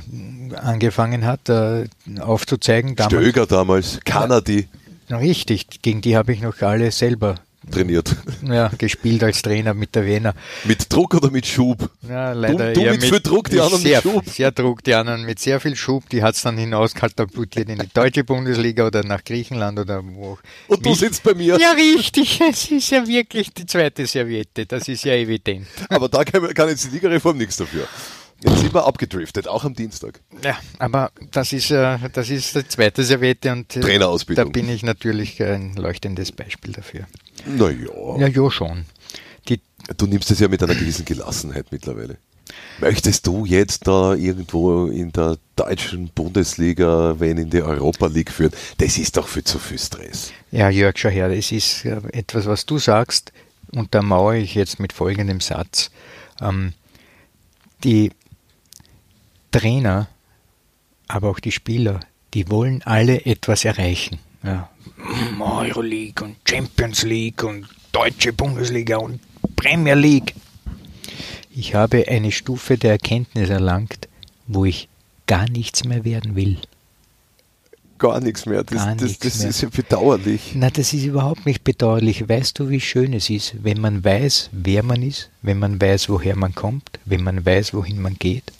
angefangen 0.54 1.24
hat, 1.24 1.48
äh, 1.48 1.86
aufzuzeigen. 2.20 2.96
Damals, 2.96 3.12
Stöger 3.12 3.46
damals, 3.46 4.00
Kanadi 4.04 4.68
Richtig, 5.10 5.82
gegen 5.82 6.00
die 6.00 6.16
habe 6.16 6.32
ich 6.32 6.40
noch 6.40 6.60
alle 6.62 6.90
selber 6.90 7.36
trainiert. 7.70 8.14
ja, 8.42 8.68
gespielt 8.78 9.22
als 9.24 9.42
Trainer 9.42 9.74
mit 9.74 9.94
der 9.94 10.06
Wiener. 10.06 10.34
Mit 10.64 10.92
Druck 10.92 11.14
oder 11.14 11.30
mit 11.30 11.46
Schub? 11.46 11.90
Ja, 12.08 12.32
leider 12.32 12.72
du 12.72 12.80
eher 12.80 12.92
mit 12.92 13.04
viel 13.04 13.20
Druck, 13.20 13.50
die 13.50 13.60
anderen 13.60 13.82
mit 13.82 13.90
sehr, 13.92 14.02
Schub. 14.02 14.28
Sehr 14.28 14.50
Druck, 14.52 14.84
die 14.84 14.94
anderen 14.94 15.24
mit 15.24 15.38
sehr 15.38 15.60
viel 15.60 15.76
Schub. 15.76 16.08
Die 16.10 16.22
hat 16.22 16.34
es 16.34 16.42
dann 16.42 16.56
hinauskatapultiert 16.58 17.68
in 17.68 17.78
die 17.78 17.88
deutsche 17.92 18.24
Bundesliga 18.24 18.86
oder 18.86 19.02
nach 19.04 19.24
Griechenland 19.24 19.78
oder 19.78 20.02
wo 20.04 20.32
auch. 20.32 20.38
Und 20.68 20.84
du 20.84 20.90
Mich- 20.90 20.98
sitzt 21.00 21.22
bei 21.22 21.34
mir. 21.34 21.58
Ja, 21.58 21.72
richtig. 21.72 22.40
Es 22.48 22.70
ist 22.70 22.90
ja 22.90 23.06
wirklich 23.06 23.52
die 23.52 23.66
zweite 23.66 24.06
Serviette. 24.06 24.66
Das 24.66 24.88
ist 24.88 25.04
ja 25.04 25.14
evident. 25.14 25.66
Aber 25.88 26.08
da 26.08 26.24
kann, 26.24 26.52
kann 26.54 26.68
jetzt 26.68 26.84
die 26.86 26.90
Ligareform 26.90 27.36
nichts 27.36 27.56
dafür. 27.56 27.86
Jetzt 28.42 28.60
sind 28.60 28.74
wir 28.74 28.86
abgedriftet, 28.86 29.48
auch 29.48 29.64
am 29.64 29.74
Dienstag. 29.74 30.20
Ja, 30.42 30.58
aber 30.78 31.10
das 31.30 31.52
ist, 31.52 31.70
äh, 31.70 31.98
das 32.12 32.28
ist 32.28 32.54
die 32.54 32.68
zweite 32.68 33.02
Serviette 33.02 33.50
und 33.52 33.74
äh, 33.76 33.80
Trainerausbildung. 33.80 34.44
da 34.44 34.50
bin 34.50 34.68
ich 34.68 34.82
natürlich 34.82 35.42
ein 35.42 35.74
leuchtendes 35.74 36.32
Beispiel 36.32 36.72
dafür. 36.72 37.06
Naja, 37.46 37.88
Ja, 38.18 38.26
ja, 38.26 38.50
schon. 38.50 38.84
Die, 39.48 39.60
du 39.96 40.06
nimmst 40.06 40.30
es 40.30 40.40
ja 40.40 40.48
mit 40.48 40.62
einer 40.62 40.74
gewissen 40.74 41.04
Gelassenheit 41.04 41.66
mittlerweile. 41.70 42.18
Möchtest 42.78 43.26
du 43.26 43.46
jetzt 43.46 43.86
da 43.86 44.14
irgendwo 44.14 44.86
in 44.86 45.10
der 45.12 45.38
deutschen 45.56 46.08
Bundesliga, 46.08 47.18
wenn 47.18 47.38
in 47.38 47.50
die 47.50 47.62
Europa 47.62 48.06
League 48.06 48.30
führen? 48.30 48.52
Das 48.78 48.98
ist 48.98 49.16
doch 49.16 49.28
für 49.28 49.42
zu 49.42 49.58
viel 49.58 49.78
Stress. 49.78 50.32
Ja, 50.52 50.68
Jörg, 50.68 50.96
schau 50.98 51.08
her, 51.08 51.30
es 51.30 51.52
ist 51.52 51.84
äh, 51.86 52.00
etwas, 52.12 52.46
was 52.46 52.66
du 52.66 52.78
sagst, 52.78 53.32
untermauere 53.72 54.36
ich 54.36 54.54
jetzt 54.54 54.78
mit 54.78 54.92
folgendem 54.92 55.40
Satz. 55.40 55.90
Ähm, 56.40 56.74
die 57.82 58.10
Trainer, 59.50 60.08
aber 61.08 61.30
auch 61.30 61.40
die 61.40 61.52
Spieler, 61.52 62.00
die 62.34 62.50
wollen 62.50 62.82
alle 62.82 63.24
etwas 63.24 63.64
erreichen. 63.64 64.18
Ja. 64.42 64.68
Euroleague 65.40 66.24
und 66.24 66.36
Champions 66.48 67.02
League 67.02 67.42
und 67.42 67.66
Deutsche 67.92 68.32
Bundesliga 68.32 68.98
und 68.98 69.20
Premier 69.56 69.94
League. 69.94 70.34
Ich 71.50 71.74
habe 71.74 72.06
eine 72.08 72.32
Stufe 72.32 72.76
der 72.76 72.92
Erkenntnis 72.92 73.48
erlangt, 73.48 74.08
wo 74.46 74.64
ich 74.64 74.88
gar 75.26 75.48
nichts 75.48 75.84
mehr 75.84 76.04
werden 76.04 76.36
will. 76.36 76.58
Gar 77.98 78.20
nichts 78.20 78.44
mehr. 78.44 78.62
Das, 78.62 78.84
Gar 78.84 78.96
das, 78.96 79.18
das 79.18 79.38
mehr. 79.38 79.48
ist 79.48 79.62
ja 79.62 79.68
bedauerlich. 79.70 80.52
Na, 80.54 80.68
das 80.68 80.92
ist 80.92 81.04
überhaupt 81.04 81.46
nicht 81.46 81.64
bedauerlich. 81.64 82.28
Weißt 82.28 82.58
du, 82.58 82.68
wie 82.68 82.80
schön 82.80 83.14
es 83.14 83.30
ist, 83.30 83.54
wenn 83.62 83.80
man 83.80 84.04
weiß, 84.04 84.50
wer 84.52 84.82
man 84.82 85.02
ist, 85.02 85.30
wenn 85.40 85.58
man 85.58 85.80
weiß, 85.80 86.10
woher 86.10 86.36
man 86.36 86.54
kommt, 86.54 86.90
wenn 87.06 87.24
man 87.24 87.44
weiß, 87.46 87.72
wohin 87.72 88.00
man 88.02 88.14
geht, 88.18 88.52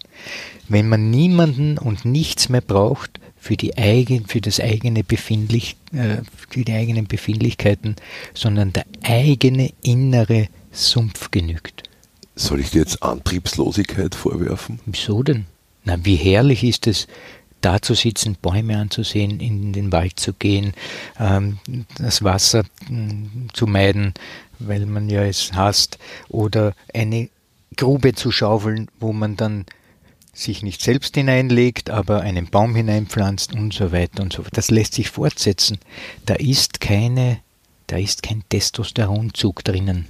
wenn 0.68 0.88
man 0.88 1.11
niemanden 1.11 1.78
und 1.78 2.04
nichts 2.04 2.49
mehr 2.49 2.61
braucht 2.61 3.20
für 3.37 3.56
die 3.56 3.78
eigen, 3.78 4.26
für 4.26 4.40
das 4.40 4.61
eigene 4.61 5.04
Befindlich, 5.04 5.76
äh, 5.92 6.18
für 6.49 6.64
die 6.64 6.73
eigenen 6.73 7.06
Befindlichkeiten, 7.06 7.96
sondern 8.35 8.73
der 8.73 8.87
eigene 9.02 9.73
innere 9.82 10.49
Sumpf 10.73 11.30
genügt. 11.30 11.85
Soll 12.35 12.61
ich 12.61 12.70
dir 12.70 12.80
jetzt 12.80 13.02
Antriebslosigkeit 13.02 14.14
vorwerfen? 14.14 14.80
Wieso 14.87 15.23
denn? 15.23 15.46
Na, 15.85 16.04
wie 16.04 16.16
herrlich 16.16 16.64
ist 16.64 16.87
es, 16.87 17.06
da 17.61 17.80
zu 17.80 17.94
sitzen, 17.94 18.37
Bäume 18.40 18.76
anzusehen, 18.76 19.40
in 19.40 19.73
den 19.73 19.90
Wald 19.92 20.20
zu 20.20 20.32
gehen, 20.32 20.75
ähm, 21.18 21.58
das 21.99 22.23
Wasser 22.23 22.64
mm, 22.88 23.49
zu 23.52 23.66
meiden, 23.66 24.12
weil 24.58 24.87
man 24.87 25.08
ja 25.08 25.25
es 25.25 25.52
hasst, 25.52 25.99
oder 26.28 26.75
eine 26.92 27.28
Grube 27.76 28.14
zu 28.14 28.30
schaufeln, 28.30 28.88
wo 29.00 29.12
man 29.12 29.37
dann 29.37 29.64
sich 30.37 30.62
nicht 30.62 30.83
selbst 30.83 31.14
hineinlegt, 31.14 31.90
aber 31.90 32.21
einen 32.21 32.49
Baum 32.49 32.75
hineinpflanzt 32.75 33.55
und 33.55 33.73
so 33.73 33.90
weiter 33.90 34.23
und 34.23 34.33
so 34.33 34.43
fort. 34.43 34.57
Das 34.57 34.71
lässt 34.71 34.95
sich 34.95 35.11
fortsetzen. 35.11 35.78
Da 36.26 36.35
ist 36.35 36.81
keine, 36.81 37.38
da 37.87 37.97
ist 37.97 38.23
kein 38.23 38.45
Testosteronzug 38.49 39.64
drinnen. 39.64 40.07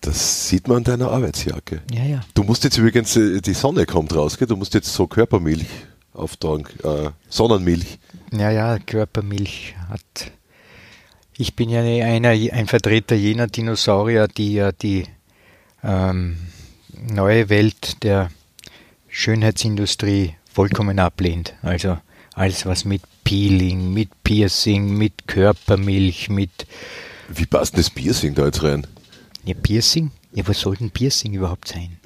Das 0.00 0.48
sieht 0.48 0.68
man 0.68 0.78
an 0.78 0.84
deiner 0.84 1.10
Arbeitsjacke. 1.10 1.82
Ja, 1.90 2.04
ja. 2.04 2.20
Du 2.34 2.44
musst 2.44 2.62
jetzt 2.64 2.78
übrigens, 2.78 3.16
äh, 3.16 3.40
die 3.40 3.54
Sonne 3.54 3.86
kommt 3.86 4.14
raus, 4.14 4.38
gell? 4.38 4.46
du 4.46 4.56
musst 4.56 4.74
jetzt 4.74 4.92
so 4.92 5.06
Körpermilch 5.06 5.66
auftragen, 6.12 6.66
äh, 6.84 7.10
Sonnenmilch. 7.28 7.98
Ja, 8.30 8.50
ja, 8.50 8.78
Körpermilch 8.78 9.74
hat. 9.88 10.30
Ich 11.36 11.56
bin 11.56 11.70
ja 11.70 11.80
einer, 11.80 12.28
ein 12.28 12.66
Vertreter 12.68 13.16
jener 13.16 13.48
Dinosaurier, 13.48 14.28
die 14.28 14.52
ja 14.52 14.70
die 14.70 15.06
ähm, 15.82 16.36
neue 16.92 17.48
Welt 17.48 18.04
der 18.04 18.30
Schönheitsindustrie 19.16 20.34
vollkommen 20.52 20.98
ablehnt. 20.98 21.54
Also 21.62 21.98
alles, 22.34 22.66
was 22.66 22.84
mit 22.84 23.00
Peeling, 23.22 23.94
mit 23.94 24.10
Piercing, 24.24 24.98
mit 24.98 25.28
Körpermilch, 25.28 26.30
mit. 26.30 26.66
Wie 27.28 27.46
passt 27.46 27.78
das 27.78 27.90
Piercing 27.90 28.34
da 28.34 28.46
jetzt 28.46 28.64
rein? 28.64 28.88
Ja, 29.44 29.54
Piercing? 29.54 30.10
Ja, 30.32 30.48
was 30.48 30.58
soll 30.58 30.76
denn 30.76 30.90
Piercing 30.90 31.32
überhaupt 31.32 31.68
sein? 31.68 31.96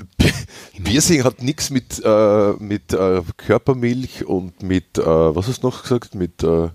Piercing 0.84 1.24
hat 1.24 1.42
nichts 1.42 1.70
mit, 1.70 1.98
äh, 2.04 2.52
mit 2.58 2.92
äh, 2.92 3.22
Körpermilch 3.38 4.26
und 4.26 4.62
mit, 4.62 4.98
äh, 4.98 5.02
was 5.06 5.48
hast 5.48 5.62
du 5.62 5.68
noch 5.68 5.82
gesagt? 5.82 6.14
Mit, 6.14 6.42
äh, 6.42 6.68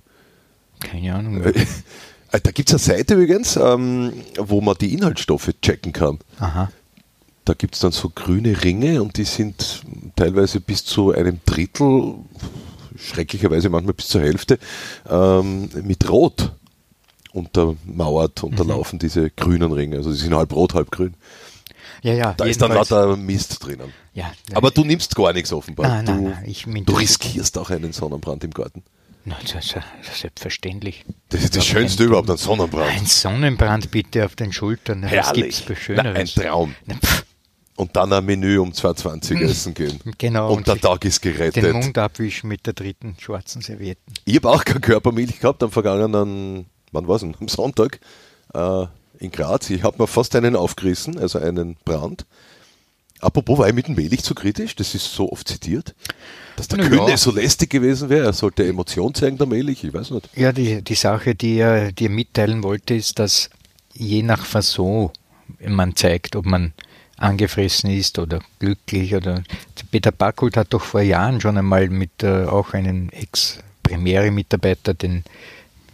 Keine 0.80 1.14
Ahnung. 1.14 1.44
äh, 1.44 1.54
da 2.32 2.50
gibt 2.50 2.74
es 2.74 2.90
eine 2.90 2.98
Seite 2.98 3.14
übrigens, 3.14 3.56
ähm, 3.56 4.14
wo 4.40 4.62
man 4.62 4.76
die 4.82 4.96
Inhaltsstoffe 4.96 5.52
checken 5.62 5.94
kann. 5.94 6.18
Aha. 6.40 6.72
Da 7.46 7.54
gibt 7.54 7.76
es 7.76 7.82
dann 7.82 7.92
so 7.92 8.10
grüne 8.10 8.64
Ringe 8.64 9.02
und 9.02 9.18
die 9.18 9.26
sind 9.26 9.84
teilweise 10.16 10.62
bis 10.62 10.86
zu 10.86 11.12
einem 11.12 11.40
Drittel, 11.46 12.16
schrecklicherweise 12.98 13.70
manchmal 13.70 13.94
bis 13.94 14.08
zur 14.08 14.22
Hälfte, 14.22 14.60
ähm, 15.10 15.70
mit 15.84 16.10
Rot 16.10 16.54
untermauert, 17.34 18.44
unterlaufen, 18.44 19.00
diese 19.00 19.30
grünen 19.32 19.72
Ringe. 19.72 19.98
Also 19.98 20.12
die 20.12 20.18
sind 20.18 20.34
halb 20.36 20.54
rot, 20.54 20.74
halb 20.74 20.92
grün. 20.92 21.16
Ja, 22.02 22.14
ja. 22.14 22.34
Da 22.34 22.46
ist 22.46 22.62
dann 22.62 22.72
lauter 22.74 23.16
Mist 23.18 23.66
drinnen. 23.66 23.92
Ja, 24.14 24.32
Aber 24.54 24.72
du 24.72 24.84
nimmst 24.84 25.16
gar 25.16 25.34
nichts 25.34 25.52
offenbar. 25.52 25.88
Nein, 25.88 26.06
nein, 26.06 26.18
du, 26.24 26.30
nein, 26.30 26.44
ich 26.46 26.68
mein- 26.68 26.86
du 26.86 26.94
riskierst 26.94 27.58
auch 27.58 27.70
einen 27.72 27.94
Sonnenbrand 27.94 28.44
im 28.44 28.52
Garten. 28.52 28.84
Na, 29.26 29.38
das 29.52 29.74
selbstverständlich. 30.20 31.06
Das 31.30 31.44
ist 31.44 31.56
das 31.56 31.66
Schönste 31.66 32.04
ein- 32.04 32.08
überhaupt, 32.08 32.30
ein 32.30 32.38
Sonnenbrand. 32.38 32.92
Ein 32.92 33.06
Sonnenbrand 33.06 33.90
bitte 33.90 34.26
auf 34.26 34.36
den 34.36 34.52
Schultern. 34.52 35.04
Herrlich. 35.04 35.66
gibt's 35.66 35.82
für 35.84 35.94
Na, 35.94 36.04
ein? 36.12 36.26
Traum. 36.28 36.76
Na, 36.86 36.96
pff, 36.96 37.26
Und 37.76 37.96
dann 37.96 38.14
ein 38.14 38.24
Menü 38.24 38.60
um 38.60 38.72
2,20 38.72 39.42
essen 39.42 39.74
gehen. 39.74 40.00
Genau, 40.20 40.54
Und 40.54 40.68
der 40.68 40.76
sich 40.76 40.84
Tag 40.84 41.06
ist 41.06 41.24
Den 41.24 41.34
gerettet. 41.34 41.74
Mund 41.74 41.98
abwischen 41.98 42.48
mit 42.48 42.68
der 42.68 42.74
dritten 42.74 43.16
schwarzen 43.20 43.62
Serviette. 43.62 44.00
Ich 44.26 44.36
habe 44.36 44.52
auch 44.52 44.64
keine 44.64 44.80
Körpermilch 44.80 45.40
gehabt 45.40 45.64
am 45.64 45.72
vergangenen, 45.72 46.68
wann 46.92 47.08
war 47.08 47.16
es 47.16 47.22
denn? 47.22 47.36
Am 47.40 47.48
Sonntag 47.48 48.00
äh, 48.54 48.86
in 49.20 49.32
Graz. 49.32 49.70
Ich 49.72 49.82
habe 49.84 50.02
mir 50.02 50.08
fast 50.08 50.36
einen 50.36 50.56
aufgerissen, 50.56 51.18
also 51.18 51.40
einen 51.40 51.76
Brand. 51.84 52.26
Apropos, 53.20 53.58
war 53.58 53.68
ich 53.70 53.74
mit 53.74 53.88
dem 53.88 53.96
Melich 53.96 54.22
zu 54.22 54.36
kritisch? 54.36 54.76
Das 54.76 54.94
ist 54.94 55.06
so 55.14 55.32
oft 55.32 55.48
zitiert. 55.48 55.96
Dass 56.58 56.68
der 56.68 56.80
Kühne 56.80 57.10
ja. 57.12 57.18
so 57.18 57.32
lästig 57.32 57.70
gewesen 57.70 58.10
wäre. 58.10 58.26
Er 58.26 58.34
sollte 58.34 58.68
Emotion 58.68 59.14
zeigen, 59.14 59.38
der 59.38 59.48
Melich. 59.48 59.84
Ich 59.84 59.94
weiß 59.94 60.12
nicht. 60.12 60.30
Ja, 60.36 60.52
die, 60.52 60.82
die 60.82 60.96
Sache, 60.96 61.34
die 61.34 61.56
er 61.58 61.92
dir 61.92 62.10
mitteilen 62.10 62.64
wollte, 62.64 62.94
ist, 62.94 63.20
dass 63.20 63.50
je 63.94 64.22
nach 64.24 64.46
Fasson 64.46 65.10
man 65.66 65.96
zeigt, 65.96 66.36
ob 66.36 66.46
man 66.46 66.74
angefressen 67.18 67.92
ist 67.92 68.20
oder 68.20 68.40
glücklich 68.60 69.16
oder 69.16 69.44
Peter 69.92 70.12
Backhult 70.12 70.58
hat 70.58 70.74
doch 70.74 70.84
vor 70.84 71.02
Jahren 71.02 71.40
schon 71.40 71.58
einmal 71.58 71.90
mit 71.90 72.24
äh, 72.24 72.46
auch 72.46 72.74
einem 72.74 73.10
Ex-Premiere-Mitarbeiter, 73.10 74.94
den 74.94 75.24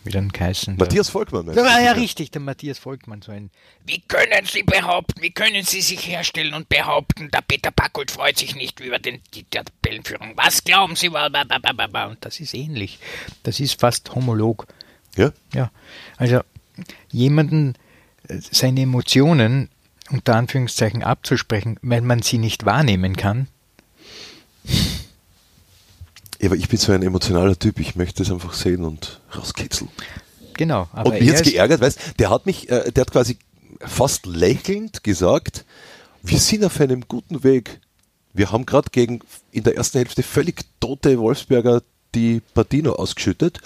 wie 0.03 0.11
dann 0.11 0.29
geheißen? 0.29 0.77
Matthias 0.77 1.09
Volkmann, 1.09 1.47
Ja, 1.47 1.63
war 1.63 1.81
ja 1.81 1.91
richtig, 1.91 2.31
der 2.31 2.41
Matthias 2.41 2.79
Volkmann, 2.79 3.21
so 3.21 3.31
ein 3.31 3.49
Wie 3.85 3.99
können 4.07 4.45
Sie 4.45 4.63
behaupten, 4.63 5.21
wie 5.21 5.31
können 5.31 5.63
Sie 5.63 5.81
sich 5.81 6.07
herstellen 6.07 6.53
und 6.53 6.69
behaupten, 6.69 7.29
der 7.31 7.41
Peter 7.41 7.71
Backult 7.71 8.11
freut 8.11 8.37
sich 8.37 8.55
nicht 8.55 8.79
über 8.79 8.97
den, 8.97 9.21
die 9.33 9.43
Tabellenführung? 9.43 10.33
Was 10.35 10.63
glauben 10.63 10.95
Sie? 10.95 11.09
Und 11.09 12.17
das 12.21 12.39
ist 12.39 12.53
ähnlich. 12.53 12.99
Das 13.43 13.59
ist 13.59 13.79
fast 13.79 14.15
homolog. 14.15 14.67
Ja? 15.15 15.33
Ja, 15.53 15.71
also 16.17 16.41
jemanden 17.11 17.75
äh, 18.27 18.37
seine 18.39 18.81
Emotionen 18.81 19.69
unter 20.09 20.35
Anführungszeichen 20.35 21.03
abzusprechen, 21.03 21.77
weil 21.81 22.01
man 22.01 22.21
sie 22.21 22.37
nicht 22.37 22.65
wahrnehmen 22.65 23.15
kann. 23.15 23.47
Ja, 26.39 26.47
aber 26.47 26.55
ich 26.55 26.69
bin 26.69 26.79
so 26.79 26.91
ein 26.91 27.03
emotionaler 27.03 27.57
Typ. 27.57 27.79
Ich 27.79 27.95
möchte 27.95 28.23
es 28.23 28.31
einfach 28.31 28.53
sehen 28.53 28.83
und 28.85 29.19
rauskitzeln. 29.35 29.89
Genau. 30.53 30.87
Aber 30.93 31.11
Und 31.11 31.19
mich 31.19 31.29
jetzt 31.29 31.43
geärgert, 31.43 31.81
weißt 31.81 32.19
der 32.19 32.29
hat 32.29 32.45
mich, 32.45 32.69
äh, 32.69 32.91
der 32.91 33.01
hat 33.01 33.11
quasi 33.11 33.37
fast 33.79 34.25
lächelnd 34.25 35.03
gesagt, 35.03 35.65
wir 36.21 36.39
sind 36.39 36.63
auf 36.65 36.79
einem 36.79 37.05
guten 37.07 37.43
Weg. 37.43 37.79
Wir 38.33 38.51
haben 38.51 38.65
gerade 38.65 38.89
gegen 38.91 39.21
in 39.51 39.63
der 39.63 39.75
ersten 39.75 39.97
Hälfte 39.97 40.23
völlig 40.23 40.65
tote 40.79 41.17
Wolfsberger 41.19 41.81
die 42.15 42.41
Partino 42.53 42.93
ausgeschüttet 42.93 43.59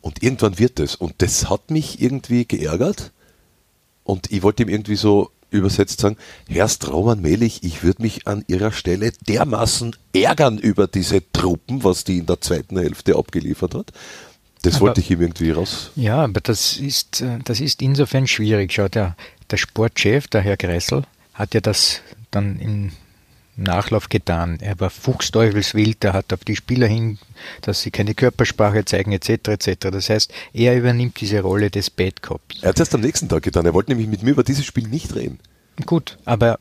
und 0.00 0.22
irgendwann 0.22 0.58
wird 0.58 0.80
es. 0.80 0.96
Und 0.96 1.14
das 1.18 1.48
hat 1.48 1.70
mich 1.70 2.00
irgendwie 2.00 2.44
geärgert 2.44 3.12
und 4.02 4.30
ich 4.30 4.42
wollte 4.42 4.62
ihm 4.62 4.68
irgendwie 4.68 4.96
so 4.96 5.30
übersetzt 5.54 6.00
sagen, 6.00 6.16
Herrst 6.48 6.88
Roman 6.90 7.20
Melich, 7.20 7.62
ich 7.62 7.82
würde 7.82 8.02
mich 8.02 8.26
an 8.26 8.44
ihrer 8.48 8.72
Stelle 8.72 9.12
dermaßen 9.28 9.96
ärgern 10.14 10.58
über 10.58 10.86
diese 10.86 11.22
Truppen, 11.32 11.84
was 11.84 12.04
die 12.04 12.18
in 12.18 12.26
der 12.26 12.40
zweiten 12.40 12.78
Hälfte 12.78 13.16
abgeliefert 13.16 13.74
hat. 13.74 13.92
Das 14.62 14.76
Aber- 14.76 14.86
wollte 14.86 15.00
ich 15.00 15.10
ihm 15.10 15.20
irgendwie 15.20 15.50
raus. 15.50 15.90
Ja, 15.96 16.24
aber 16.24 16.40
das 16.40 16.76
ist, 16.78 17.20
äh, 17.20 17.38
das 17.44 17.60
ist 17.60 17.82
insofern 17.82 18.26
schwierig. 18.26 18.72
Schau, 18.72 18.88
der, 18.88 19.16
der 19.50 19.56
Sportchef, 19.58 20.26
der 20.28 20.40
Herr 20.40 20.56
Gressel, 20.56 21.04
hat 21.34 21.54
ja 21.54 21.60
das 21.60 22.00
dann 22.30 22.58
im 22.58 22.92
Nachlauf 23.56 24.08
getan. 24.08 24.58
Er 24.60 24.78
war 24.80 24.90
fuchsteufelswild, 24.90 26.02
er 26.04 26.12
hat 26.12 26.32
auf 26.32 26.44
die 26.44 26.56
Spieler 26.56 26.86
hin, 26.86 27.18
dass 27.62 27.82
sie 27.82 27.90
keine 27.90 28.14
Körpersprache 28.14 28.84
zeigen, 28.84 29.12
etc. 29.12 29.48
etc. 29.48 29.74
Das 29.90 30.10
heißt, 30.10 30.32
er 30.52 30.76
übernimmt 30.76 31.20
diese 31.20 31.40
Rolle 31.40 31.70
des 31.70 31.90
Bad 31.90 32.22
Cops. 32.22 32.62
Er 32.62 32.70
hat 32.70 32.76
es 32.76 32.80
erst 32.80 32.94
am 32.94 33.00
nächsten 33.00 33.28
Tag 33.28 33.42
getan. 33.42 33.66
Er 33.66 33.74
wollte 33.74 33.90
nämlich 33.90 34.08
mit 34.08 34.22
mir 34.22 34.30
über 34.30 34.44
dieses 34.44 34.64
Spiel 34.64 34.88
nicht 34.88 35.14
reden. 35.14 35.38
Gut, 35.86 36.18
aber 36.24 36.60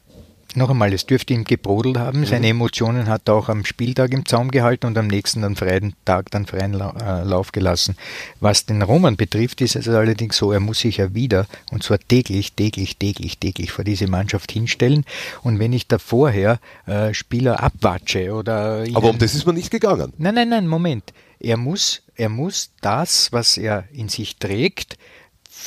noch 0.55 0.69
einmal, 0.69 0.93
es 0.93 1.05
dürfte 1.05 1.33
ihm 1.33 1.43
gebrodelt 1.43 1.97
haben. 1.97 2.25
Seine 2.25 2.47
Emotionen 2.47 3.07
hat 3.07 3.27
er 3.27 3.35
auch 3.35 3.49
am 3.49 3.65
Spieltag 3.65 4.13
im 4.13 4.25
Zaum 4.25 4.51
gehalten 4.51 4.87
und 4.87 4.97
am 4.97 5.07
nächsten 5.07 5.41
dann 5.41 5.55
freien 5.55 5.93
Tag 6.05 6.31
dann 6.31 6.45
freien 6.45 6.73
äh, 6.73 7.23
Lauf 7.23 7.51
gelassen. 7.51 7.95
Was 8.39 8.65
den 8.65 8.81
Roman 8.81 9.15
betrifft, 9.15 9.61
ist 9.61 9.75
es 9.75 9.87
allerdings 9.87 10.37
so, 10.37 10.51
er 10.51 10.59
muss 10.59 10.79
sich 10.79 10.97
ja 10.97 11.13
wieder, 11.13 11.47
und 11.71 11.83
zwar 11.83 11.99
täglich, 11.99 12.53
täglich, 12.53 12.97
täglich, 12.97 13.37
täglich 13.37 13.71
vor 13.71 13.83
diese 13.83 14.07
Mannschaft 14.07 14.51
hinstellen. 14.51 15.05
Und 15.41 15.59
wenn 15.59 15.73
ich 15.73 15.87
da 15.87 15.99
vorher 15.99 16.59
äh, 16.85 17.13
Spieler 17.13 17.61
abwatsche 17.63 18.33
oder... 18.33 18.85
Aber 18.93 19.09
um 19.09 19.17
das 19.17 19.35
ist 19.35 19.45
mir 19.45 19.53
nicht 19.53 19.71
gegangen. 19.71 20.13
Nein, 20.17 20.35
nein, 20.35 20.49
nein, 20.49 20.67
Moment. 20.67 21.13
Er 21.39 21.57
muss, 21.57 22.03
er 22.15 22.29
muss 22.29 22.71
das, 22.81 23.31
was 23.31 23.57
er 23.57 23.85
in 23.91 24.09
sich 24.09 24.37
trägt, 24.37 24.97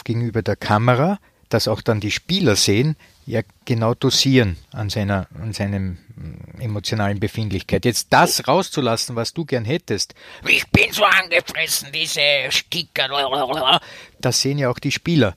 gegenüber 0.04 0.42
der 0.42 0.56
Kamera, 0.56 1.18
das 1.48 1.68
auch 1.68 1.80
dann 1.80 2.00
die 2.00 2.10
Spieler 2.10 2.56
sehen, 2.56 2.96
ja 3.26 3.42
genau 3.64 3.94
dosieren 3.94 4.56
an 4.72 4.88
seiner, 4.88 5.26
an 5.40 5.52
seinem 5.52 5.98
mm, 6.16 6.60
emotionalen 6.60 7.20
Befindlichkeit. 7.20 7.84
Jetzt 7.84 8.08
das 8.10 8.46
rauszulassen, 8.46 9.16
was 9.16 9.34
du 9.34 9.44
gern 9.44 9.64
hättest, 9.64 10.14
Ich 10.46 10.66
bin 10.68 10.92
so 10.92 11.04
angefressen, 11.04 11.88
diese 11.92 12.20
Sticker. 12.50 13.80
das 14.20 14.40
sehen 14.40 14.58
ja 14.58 14.70
auch 14.70 14.78
die 14.78 14.92
Spieler. 14.92 15.36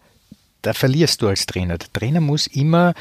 Da 0.62 0.74
verlierst 0.74 1.22
du 1.22 1.27
als 1.27 1.46
Trainer. 1.46 1.77
Der 1.77 1.91
Trainer 1.91 2.22
muss 2.22 2.48
immer 2.48 2.93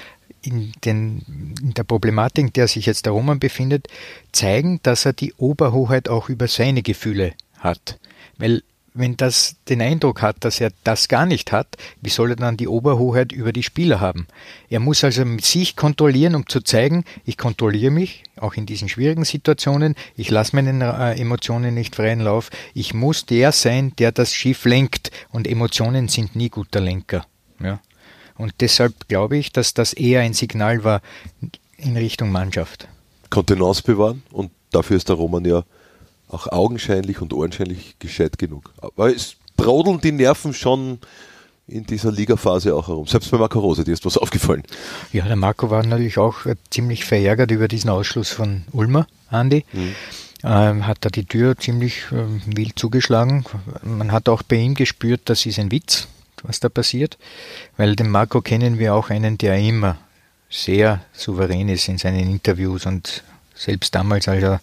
in, 0.42 0.72
den, 0.84 1.54
in 1.60 1.74
der 1.74 1.84
Problematik, 1.84 2.46
in 2.46 2.52
der 2.52 2.68
sich 2.68 2.86
jetzt 2.86 3.04
der 3.04 3.12
Roman 3.12 3.40
befindet, 3.40 3.88
zeigen, 4.32 4.80
dass 4.82 5.04
er 5.04 5.12
die 5.12 5.34
Oberhoheit 5.34 6.08
auch 6.08 6.28
über 6.28 6.48
seine 6.48 6.82
Gefühle 6.82 7.34
hat. 7.58 7.98
Weil 8.38 8.62
wenn 8.98 9.16
das 9.16 9.56
den 9.68 9.80
Eindruck 9.80 10.22
hat, 10.22 10.44
dass 10.44 10.60
er 10.60 10.72
das 10.82 11.08
gar 11.08 11.24
nicht 11.24 11.52
hat, 11.52 11.76
wie 12.02 12.10
soll 12.10 12.30
er 12.30 12.36
dann 12.36 12.56
die 12.56 12.68
Oberhoheit 12.68 13.32
über 13.32 13.52
die 13.52 13.62
Spieler 13.62 14.00
haben? 14.00 14.26
Er 14.68 14.80
muss 14.80 15.04
also 15.04 15.24
mit 15.24 15.44
sich 15.44 15.76
kontrollieren, 15.76 16.34
um 16.34 16.48
zu 16.48 16.60
zeigen, 16.60 17.04
ich 17.24 17.38
kontrolliere 17.38 17.92
mich, 17.92 18.24
auch 18.36 18.54
in 18.54 18.66
diesen 18.66 18.88
schwierigen 18.88 19.24
Situationen, 19.24 19.94
ich 20.16 20.30
lasse 20.30 20.56
meinen 20.56 20.80
äh, 20.80 21.14
Emotionen 21.14 21.74
nicht 21.74 21.94
freien 21.94 22.20
Lauf, 22.20 22.50
ich 22.74 22.92
muss 22.92 23.24
der 23.24 23.52
sein, 23.52 23.92
der 23.98 24.10
das 24.10 24.34
Schiff 24.34 24.64
lenkt 24.64 25.10
und 25.30 25.46
Emotionen 25.46 26.08
sind 26.08 26.34
nie 26.34 26.48
guter 26.48 26.80
Lenker. 26.80 27.24
Ja. 27.60 27.80
Und 28.36 28.54
deshalb 28.60 29.08
glaube 29.08 29.36
ich, 29.36 29.52
dass 29.52 29.74
das 29.74 29.92
eher 29.92 30.20
ein 30.20 30.34
Signal 30.34 30.82
war 30.84 31.02
in 31.76 31.96
Richtung 31.96 32.30
Mannschaft. 32.30 32.88
Kontenance 33.30 33.82
bewahren 33.82 34.22
und 34.32 34.50
dafür 34.70 34.96
ist 34.96 35.08
der 35.08 35.16
Roman 35.16 35.44
ja 35.44 35.64
auch 36.28 36.46
augenscheinlich 36.46 37.20
und 37.20 37.32
ohrenscheinlich 37.32 37.96
gescheit 37.98 38.38
genug. 38.38 38.72
Aber 38.80 39.14
es 39.14 39.36
brodeln 39.56 40.00
die 40.00 40.12
Nerven 40.12 40.54
schon 40.54 40.98
in 41.66 41.84
dieser 41.84 42.10
Ligaphase 42.10 42.74
auch 42.74 42.88
herum. 42.88 43.06
Selbst 43.06 43.30
bei 43.30 43.38
Marco 43.38 43.60
Rose, 43.60 43.84
dir 43.84 43.92
ist 43.92 44.06
was 44.06 44.16
aufgefallen. 44.16 44.62
Ja, 45.12 45.26
der 45.26 45.36
Marco 45.36 45.70
war 45.70 45.84
natürlich 45.84 46.18
auch 46.18 46.46
äh, 46.46 46.56
ziemlich 46.70 47.04
verärgert 47.04 47.50
über 47.50 47.68
diesen 47.68 47.90
Ausschluss 47.90 48.30
von 48.30 48.64
Ulmer, 48.72 49.06
Andi. 49.28 49.64
Mhm. 49.72 49.94
Ähm, 50.44 50.86
hat 50.86 50.98
da 51.00 51.10
die 51.10 51.24
Tür 51.24 51.58
ziemlich 51.58 52.04
äh, 52.12 52.24
wild 52.46 52.78
zugeschlagen. 52.78 53.44
Man 53.82 54.12
hat 54.12 54.28
auch 54.28 54.42
bei 54.42 54.56
ihm 54.56 54.74
gespürt, 54.74 55.22
das 55.26 55.44
ist 55.44 55.58
ein 55.58 55.70
Witz, 55.70 56.08
was 56.42 56.60
da 56.60 56.68
passiert, 56.68 57.18
weil 57.76 57.96
den 57.96 58.08
Marco 58.08 58.40
kennen 58.40 58.78
wir 58.78 58.94
auch 58.94 59.10
einen, 59.10 59.36
der 59.36 59.58
immer 59.58 59.98
sehr 60.48 61.02
souverän 61.12 61.68
ist 61.68 61.88
in 61.88 61.98
seinen 61.98 62.30
Interviews 62.30 62.86
und 62.86 63.24
selbst 63.58 63.94
damals, 63.94 64.28
als 64.28 64.42
er 64.42 64.60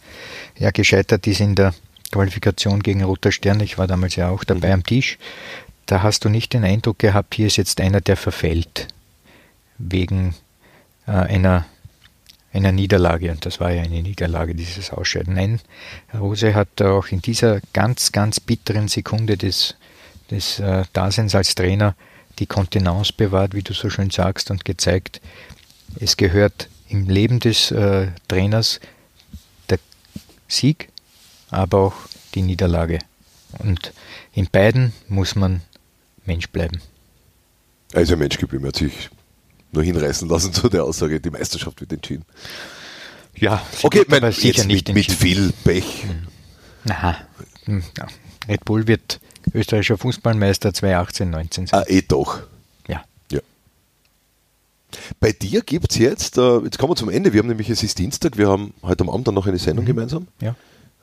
ja 0.57 0.71
gescheitert 0.71 1.27
ist 1.27 1.41
in 1.41 1.55
der 1.55 1.73
Qualifikation 2.11 2.81
gegen 2.81 3.03
Roter 3.03 3.31
Stern, 3.31 3.59
ich 3.59 3.77
war 3.77 3.87
damals 3.87 4.15
ja 4.15 4.29
auch 4.29 4.43
dabei 4.43 4.67
mhm. 4.67 4.73
am 4.73 4.83
Tisch, 4.83 5.17
da 5.85 6.01
hast 6.01 6.25
du 6.25 6.29
nicht 6.29 6.53
den 6.53 6.63
Eindruck 6.63 6.99
gehabt, 6.99 7.35
hier 7.35 7.47
ist 7.47 7.57
jetzt 7.57 7.79
einer, 7.79 8.01
der 8.01 8.17
verfällt 8.17 8.87
wegen 9.77 10.35
äh, 11.07 11.11
einer, 11.11 11.65
einer 12.53 12.71
Niederlage. 12.71 13.31
Und 13.31 13.45
das 13.45 13.59
war 13.59 13.71
ja 13.71 13.83
eine 13.83 14.01
Niederlage, 14.01 14.55
dieses 14.55 14.91
Ausscheiden. 14.91 15.35
Nein, 15.35 15.59
Rose 16.13 16.55
hat 16.55 16.81
auch 16.81 17.07
in 17.09 17.21
dieser 17.21 17.59
ganz, 17.73 18.11
ganz 18.11 18.39
bitteren 18.39 18.87
Sekunde 18.87 19.37
des, 19.37 19.75
des 20.31 20.59
äh, 20.59 20.85
Daseins 20.93 21.35
als 21.35 21.53
Trainer 21.53 21.95
die 22.39 22.47
Kontenance 22.47 23.13
bewahrt, 23.13 23.53
wie 23.53 23.61
du 23.61 23.73
so 23.73 23.89
schön 23.89 24.09
sagst, 24.09 24.51
und 24.51 24.65
gezeigt, 24.65 25.21
es 25.99 26.17
gehört 26.17 26.67
im 26.89 27.10
Leben 27.10 27.39
des 27.39 27.72
äh, 27.72 28.08
Trainers 28.27 28.80
der 29.70 29.80
Sieg, 30.48 30.89
aber 31.50 31.80
auch 31.80 31.94
die 32.34 32.42
Niederlage. 32.42 33.00
Und 33.60 33.94
in 34.34 34.48
beiden 34.48 34.94
muss 35.08 35.36
man 35.36 35.62
Mensch 36.25 36.50
bleiben. 36.50 36.82
Ein 37.94 38.20
Mensch 38.20 38.38
geblieben, 38.38 38.68
hat 38.68 38.75
sich 38.75 39.10
nur 39.72 39.84
hinreißen 39.84 40.27
lassen 40.27 40.54
zu 40.54 40.70
der 40.70 40.84
Aussage, 40.84 41.20
die 41.20 41.30
Meisterschaft 41.30 41.80
wird 41.82 41.94
entschieden. 41.94 42.25
Ja, 43.36 43.62
okay, 43.84 44.06
mein, 44.08 44.32
sicher 44.32 44.65
nicht 44.65 44.88
mit, 44.88 44.96
mit, 44.96 45.12
viel 45.12 45.51
Pech. 45.63 46.04
Hm. 46.04 46.27
Na, 46.86 47.18
hm, 47.65 47.84
Red 48.48 48.63
Bull 48.63 48.88
wird 48.88 49.20
österreichischer 49.54 49.98
Fußballmeister 49.98 50.70
2018-19 50.70 51.54
sein. 51.54 51.68
Ah, 51.72 51.84
eh 51.88 52.01
doch. 52.01 52.42
Bei 55.19 55.31
dir 55.31 55.61
gibt 55.61 55.91
es 55.91 55.97
jetzt, 55.97 56.37
äh, 56.37 56.59
jetzt 56.59 56.77
kommen 56.77 56.91
wir 56.91 56.95
zum 56.95 57.09
Ende, 57.09 57.33
wir 57.33 57.39
haben 57.39 57.47
nämlich, 57.47 57.69
es 57.69 57.83
ist 57.83 57.97
Dienstag, 57.99 58.37
wir 58.37 58.49
haben 58.49 58.73
heute 58.83 59.03
am 59.03 59.09
Abend 59.09 59.27
dann 59.27 59.35
noch 59.35 59.47
eine 59.47 59.57
Sendung 59.57 59.85
mhm. 59.85 59.89
gemeinsam. 59.89 60.27
Ja. 60.41 60.55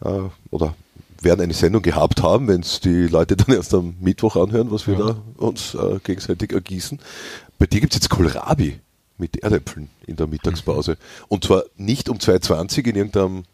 Äh, 0.05 0.29
oder 0.51 0.75
werden 1.21 1.41
eine 1.41 1.55
Sendung 1.55 1.83
gehabt 1.83 2.23
haben, 2.23 2.49
wenn 2.49 2.61
es 2.61 2.81
die 2.81 3.07
Leute 3.07 3.37
dann 3.37 3.55
erst 3.57 3.75
am 3.75 3.95
Mittwoch 4.01 4.37
anhören, 4.37 4.71
was 4.71 4.87
wir 4.87 4.99
ja. 4.99 5.07
da 5.07 5.23
uns 5.37 5.75
äh, 5.75 5.99
gegenseitig 6.03 6.53
ergießen. 6.53 6.99
Bei 7.59 7.67
dir 7.67 7.81
gibt 7.81 7.93
es 7.93 7.99
jetzt 7.99 8.09
Kohlrabi 8.11 8.81
mit 9.19 9.37
Erdäpfeln 9.43 9.89
in 10.07 10.17
der 10.17 10.27
Mittagspause. 10.27 10.93
Mhm. 10.93 11.27
Und 11.29 11.45
zwar 11.45 11.65
nicht 11.77 12.09
um 12.09 12.19
2.20 12.19 12.89
in 12.89 12.97
irgendeinem 12.97 13.45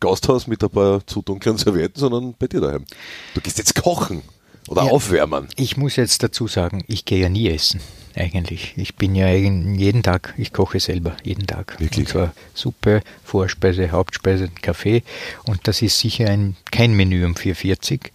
Gasthaus 0.00 0.46
mit 0.46 0.64
ein 0.64 0.70
paar 0.70 1.06
zu 1.06 1.20
dunklen 1.20 1.58
Servietten, 1.58 2.00
sondern 2.00 2.34
bei 2.38 2.46
dir 2.46 2.60
daheim. 2.60 2.86
Du 3.34 3.40
gehst 3.42 3.58
jetzt 3.58 3.74
kochen 3.74 4.22
oder 4.68 4.84
ja, 4.84 4.90
aufwärmen. 4.90 5.48
Ich 5.56 5.76
muss 5.76 5.96
jetzt 5.96 6.22
dazu 6.22 6.48
sagen, 6.48 6.84
ich 6.86 7.04
gehe 7.04 7.20
ja 7.20 7.28
nie 7.28 7.48
essen 7.50 7.80
eigentlich. 8.14 8.74
Ich 8.76 8.96
bin 8.96 9.14
ja 9.14 9.28
jeden 9.32 10.02
Tag, 10.02 10.34
ich 10.36 10.52
koche 10.52 10.80
selber, 10.80 11.16
jeden 11.22 11.46
Tag. 11.46 11.78
Wirklich? 11.78 12.06
Und 12.06 12.08
zwar 12.08 12.32
Suppe, 12.54 13.02
Vorspeise, 13.24 13.90
Hauptspeise, 13.90 14.48
Kaffee. 14.62 15.02
Und 15.44 15.60
das 15.64 15.82
ist 15.82 15.98
sicher 15.98 16.28
ein, 16.28 16.56
kein 16.70 16.92
Menü 16.94 17.24
um 17.24 17.34
4,40. 17.34 18.10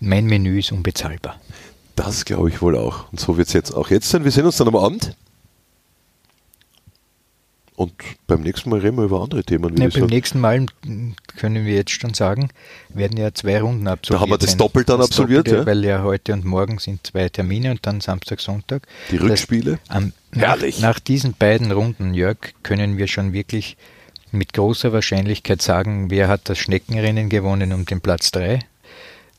Mein 0.00 0.26
Menü 0.26 0.58
ist 0.58 0.72
unbezahlbar. 0.72 1.40
Das 1.96 2.24
glaube 2.24 2.48
ich 2.48 2.62
wohl 2.62 2.76
auch. 2.76 3.10
Und 3.12 3.20
so 3.20 3.36
wird 3.36 3.48
es 3.48 3.54
jetzt 3.54 3.72
auch 3.72 3.90
jetzt 3.90 4.08
sein. 4.08 4.24
Wir 4.24 4.30
sehen 4.30 4.46
uns 4.46 4.56
dann 4.56 4.68
am 4.68 4.76
Abend. 4.76 5.14
Und 7.82 7.94
beim 8.28 8.42
nächsten 8.42 8.70
Mal 8.70 8.78
reden 8.78 8.96
wir 8.96 9.04
über 9.04 9.20
andere 9.20 9.42
Themen. 9.42 9.76
Ja, 9.76 9.88
beim 9.88 10.06
nächsten 10.06 10.38
Mal 10.38 10.66
können 11.36 11.66
wir 11.66 11.74
jetzt 11.74 11.90
schon 11.90 12.14
sagen, 12.14 12.50
werden 12.90 13.18
ja 13.18 13.34
zwei 13.34 13.60
Runden 13.60 13.88
absolviert. 13.88 14.18
Da 14.18 14.22
haben 14.22 14.30
wir 14.30 14.38
das 14.38 14.56
Doppelt 14.56 14.88
dann 14.88 14.98
das 14.98 15.08
absolviert, 15.08 15.48
Doppelte, 15.48 15.60
ja? 15.60 15.66
Weil 15.66 15.84
ja 15.84 16.02
heute 16.04 16.32
und 16.32 16.44
morgen 16.44 16.78
sind 16.78 17.04
zwei 17.04 17.28
Termine 17.28 17.72
und 17.72 17.84
dann 17.84 18.00
Samstag, 18.00 18.40
Sonntag. 18.40 18.86
Die 19.10 19.16
Rückspiele? 19.16 19.80
Das 19.88 19.96
heißt, 19.96 20.12
Herrlich. 20.32 20.80
Nach, 20.80 20.90
nach 20.90 20.98
diesen 21.00 21.34
beiden 21.34 21.72
Runden, 21.72 22.14
Jörg, 22.14 22.38
können 22.62 22.98
wir 22.98 23.08
schon 23.08 23.32
wirklich 23.32 23.76
mit 24.30 24.52
großer 24.52 24.92
Wahrscheinlichkeit 24.92 25.60
sagen, 25.60 26.08
wer 26.08 26.28
hat 26.28 26.48
das 26.48 26.58
Schneckenrennen 26.58 27.28
gewonnen 27.28 27.72
um 27.72 27.84
den 27.84 28.00
Platz 28.00 28.30
3. 28.30 28.60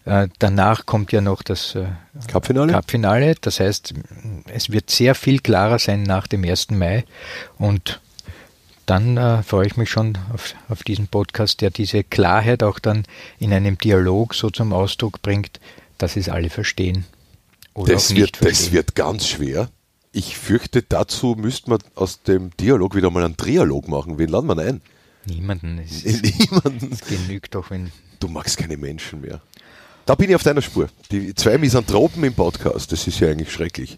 Äh, 0.06 0.28
danach 0.40 0.86
kommt 0.86 1.14
ja 1.14 1.22
noch 1.22 1.44
das 1.44 1.76
äh, 1.76 1.86
Cupfinale. 2.30 2.74
Cupfinale. 2.74 3.36
Das 3.40 3.62
heißt, 3.62 3.94
es 4.54 4.70
wird 4.70 4.90
sehr 4.90 5.16
viel 5.16 5.40
klarer 5.40 5.80
sein 5.80 6.04
nach 6.04 6.28
dem 6.28 6.44
1. 6.44 6.72
Mai. 6.72 7.06
Und 7.58 8.02
dann 8.86 9.18
äh, 9.18 9.44
freue 9.44 9.68
ich 9.68 9.78
mich 9.78 9.90
schon 9.90 10.18
auf, 10.34 10.54
auf 10.70 10.84
diesen 10.84 11.08
Podcast, 11.08 11.62
der 11.62 11.70
diese 11.70 12.04
Klarheit 12.04 12.64
auch 12.64 12.80
dann 12.80 13.04
in 13.40 13.54
einem 13.54 13.78
Dialog 13.78 14.34
so 14.34 14.50
zum 14.50 14.74
Ausdruck 14.74 15.22
bringt, 15.22 15.60
dass 15.98 16.16
es 16.16 16.30
alle 16.30 16.50
verstehen. 16.50 17.06
Oder 17.74 17.94
das, 17.94 18.16
wird, 18.16 18.38
verstehen. 18.38 18.66
das 18.66 18.72
wird 18.72 18.96
ganz 18.96 19.28
schwer. 19.28 19.70
Ich 20.12 20.38
fürchte, 20.38 20.84
dazu 20.84 21.36
müsste 21.38 21.72
man 21.72 21.80
aus 21.96 22.22
dem 22.22 22.56
Dialog 22.58 22.96
wieder 22.96 23.10
mal 23.10 23.24
einen 23.24 23.38
Trialog 23.38 23.88
machen. 23.88 24.20
Wen 24.20 24.30
laden 24.30 24.48
wir 24.48 24.58
ein? 24.60 24.82
Niemanden. 25.26 25.80
Es, 25.80 26.04
Niemanden. 26.04 26.92
Es 26.92 27.02
genügt 27.02 27.56
doch, 27.56 27.72
wenn. 27.72 27.92
Du 28.20 28.28
magst 28.28 28.58
keine 28.58 28.78
Menschen 28.78 29.22
mehr. 29.22 29.42
Da 30.06 30.16
bin 30.16 30.30
ich 30.30 30.36
auf 30.36 30.44
deiner 30.44 30.62
Spur. 30.62 30.90
Die 31.12 31.34
zwei 31.34 31.58
Misanthropen 31.58 32.24
im 32.24 32.34
Podcast, 32.34 32.92
das 32.92 33.08
ist 33.08 33.20
ja 33.20 33.30
eigentlich 33.30 33.52
schrecklich. 33.52 33.98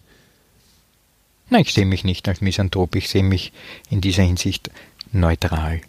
Nein, 1.49 1.61
ich 1.61 1.73
sehe 1.73 1.85
mich 1.85 2.03
nicht 2.03 2.27
als 2.27 2.41
Misanthrop, 2.41 2.95
ich 2.95 3.09
sehe 3.09 3.23
mich 3.23 3.53
in 3.89 4.01
dieser 4.01 4.23
Hinsicht 4.23 4.71
neutral. 5.11 5.81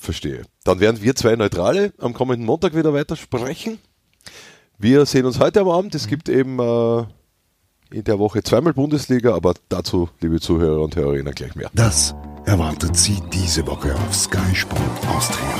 Verstehe. 0.00 0.42
Dann 0.64 0.80
werden 0.80 1.02
wir 1.02 1.14
zwei 1.14 1.36
Neutrale 1.36 1.92
am 1.98 2.14
kommenden 2.14 2.46
Montag 2.46 2.74
wieder 2.74 2.92
weiter 2.94 3.16
sprechen. 3.16 3.78
Wir 4.78 5.04
sehen 5.04 5.26
uns 5.26 5.38
heute 5.38 5.60
am 5.60 5.68
Abend. 5.68 5.94
Es 5.94 6.06
mhm. 6.06 6.10
gibt 6.10 6.28
eben 6.28 6.58
äh, 6.58 7.04
in 7.90 8.04
der 8.04 8.18
Woche 8.18 8.42
zweimal 8.42 8.72
Bundesliga, 8.72 9.34
aber 9.34 9.54
dazu, 9.68 10.08
liebe 10.20 10.40
Zuhörer 10.40 10.82
und 10.82 10.96
Hörerinnen, 10.96 11.34
gleich 11.34 11.54
mehr. 11.54 11.70
Das 11.74 12.14
erwartet 12.46 12.96
Sie 12.96 13.18
diese 13.32 13.66
Woche 13.66 13.94
auf 13.94 14.14
Sky 14.14 14.54
Sport 14.54 15.06
Austria. 15.08 15.54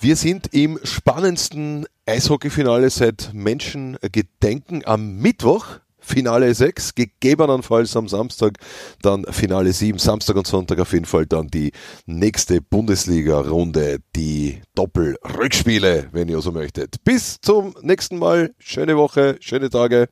Wir 0.00 0.16
sind 0.16 0.52
im 0.52 0.80
spannendsten 0.82 1.86
Eishockeyfinale 2.06 2.90
seit 2.90 3.30
Menschengedenken 3.32 4.84
am 4.84 5.18
Mittwoch. 5.18 5.66
Finale 6.02 6.54
6, 6.54 6.94
gegebenenfalls 6.94 7.96
am 7.96 8.08
Samstag, 8.08 8.58
dann 9.00 9.24
Finale 9.30 9.72
7, 9.72 9.98
Samstag 9.98 10.36
und 10.36 10.46
Sonntag 10.46 10.78
auf 10.80 10.92
jeden 10.92 11.06
Fall 11.06 11.26
dann 11.26 11.48
die 11.48 11.72
nächste 12.06 12.60
Bundesliga-Runde, 12.60 13.98
die 14.14 14.60
Doppelrückspiele, 14.74 16.08
wenn 16.12 16.28
ihr 16.28 16.40
so 16.40 16.52
möchtet. 16.52 17.02
Bis 17.04 17.40
zum 17.40 17.74
nächsten 17.82 18.18
Mal, 18.18 18.52
schöne 18.58 18.96
Woche, 18.96 19.36
schöne 19.40 19.70
Tage. 19.70 20.08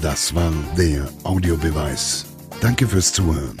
Das 0.00 0.34
war 0.34 0.52
der 0.78 1.08
Audiobeweis. 1.24 2.26
Danke 2.60 2.86
fürs 2.86 3.12
Zuhören. 3.12 3.60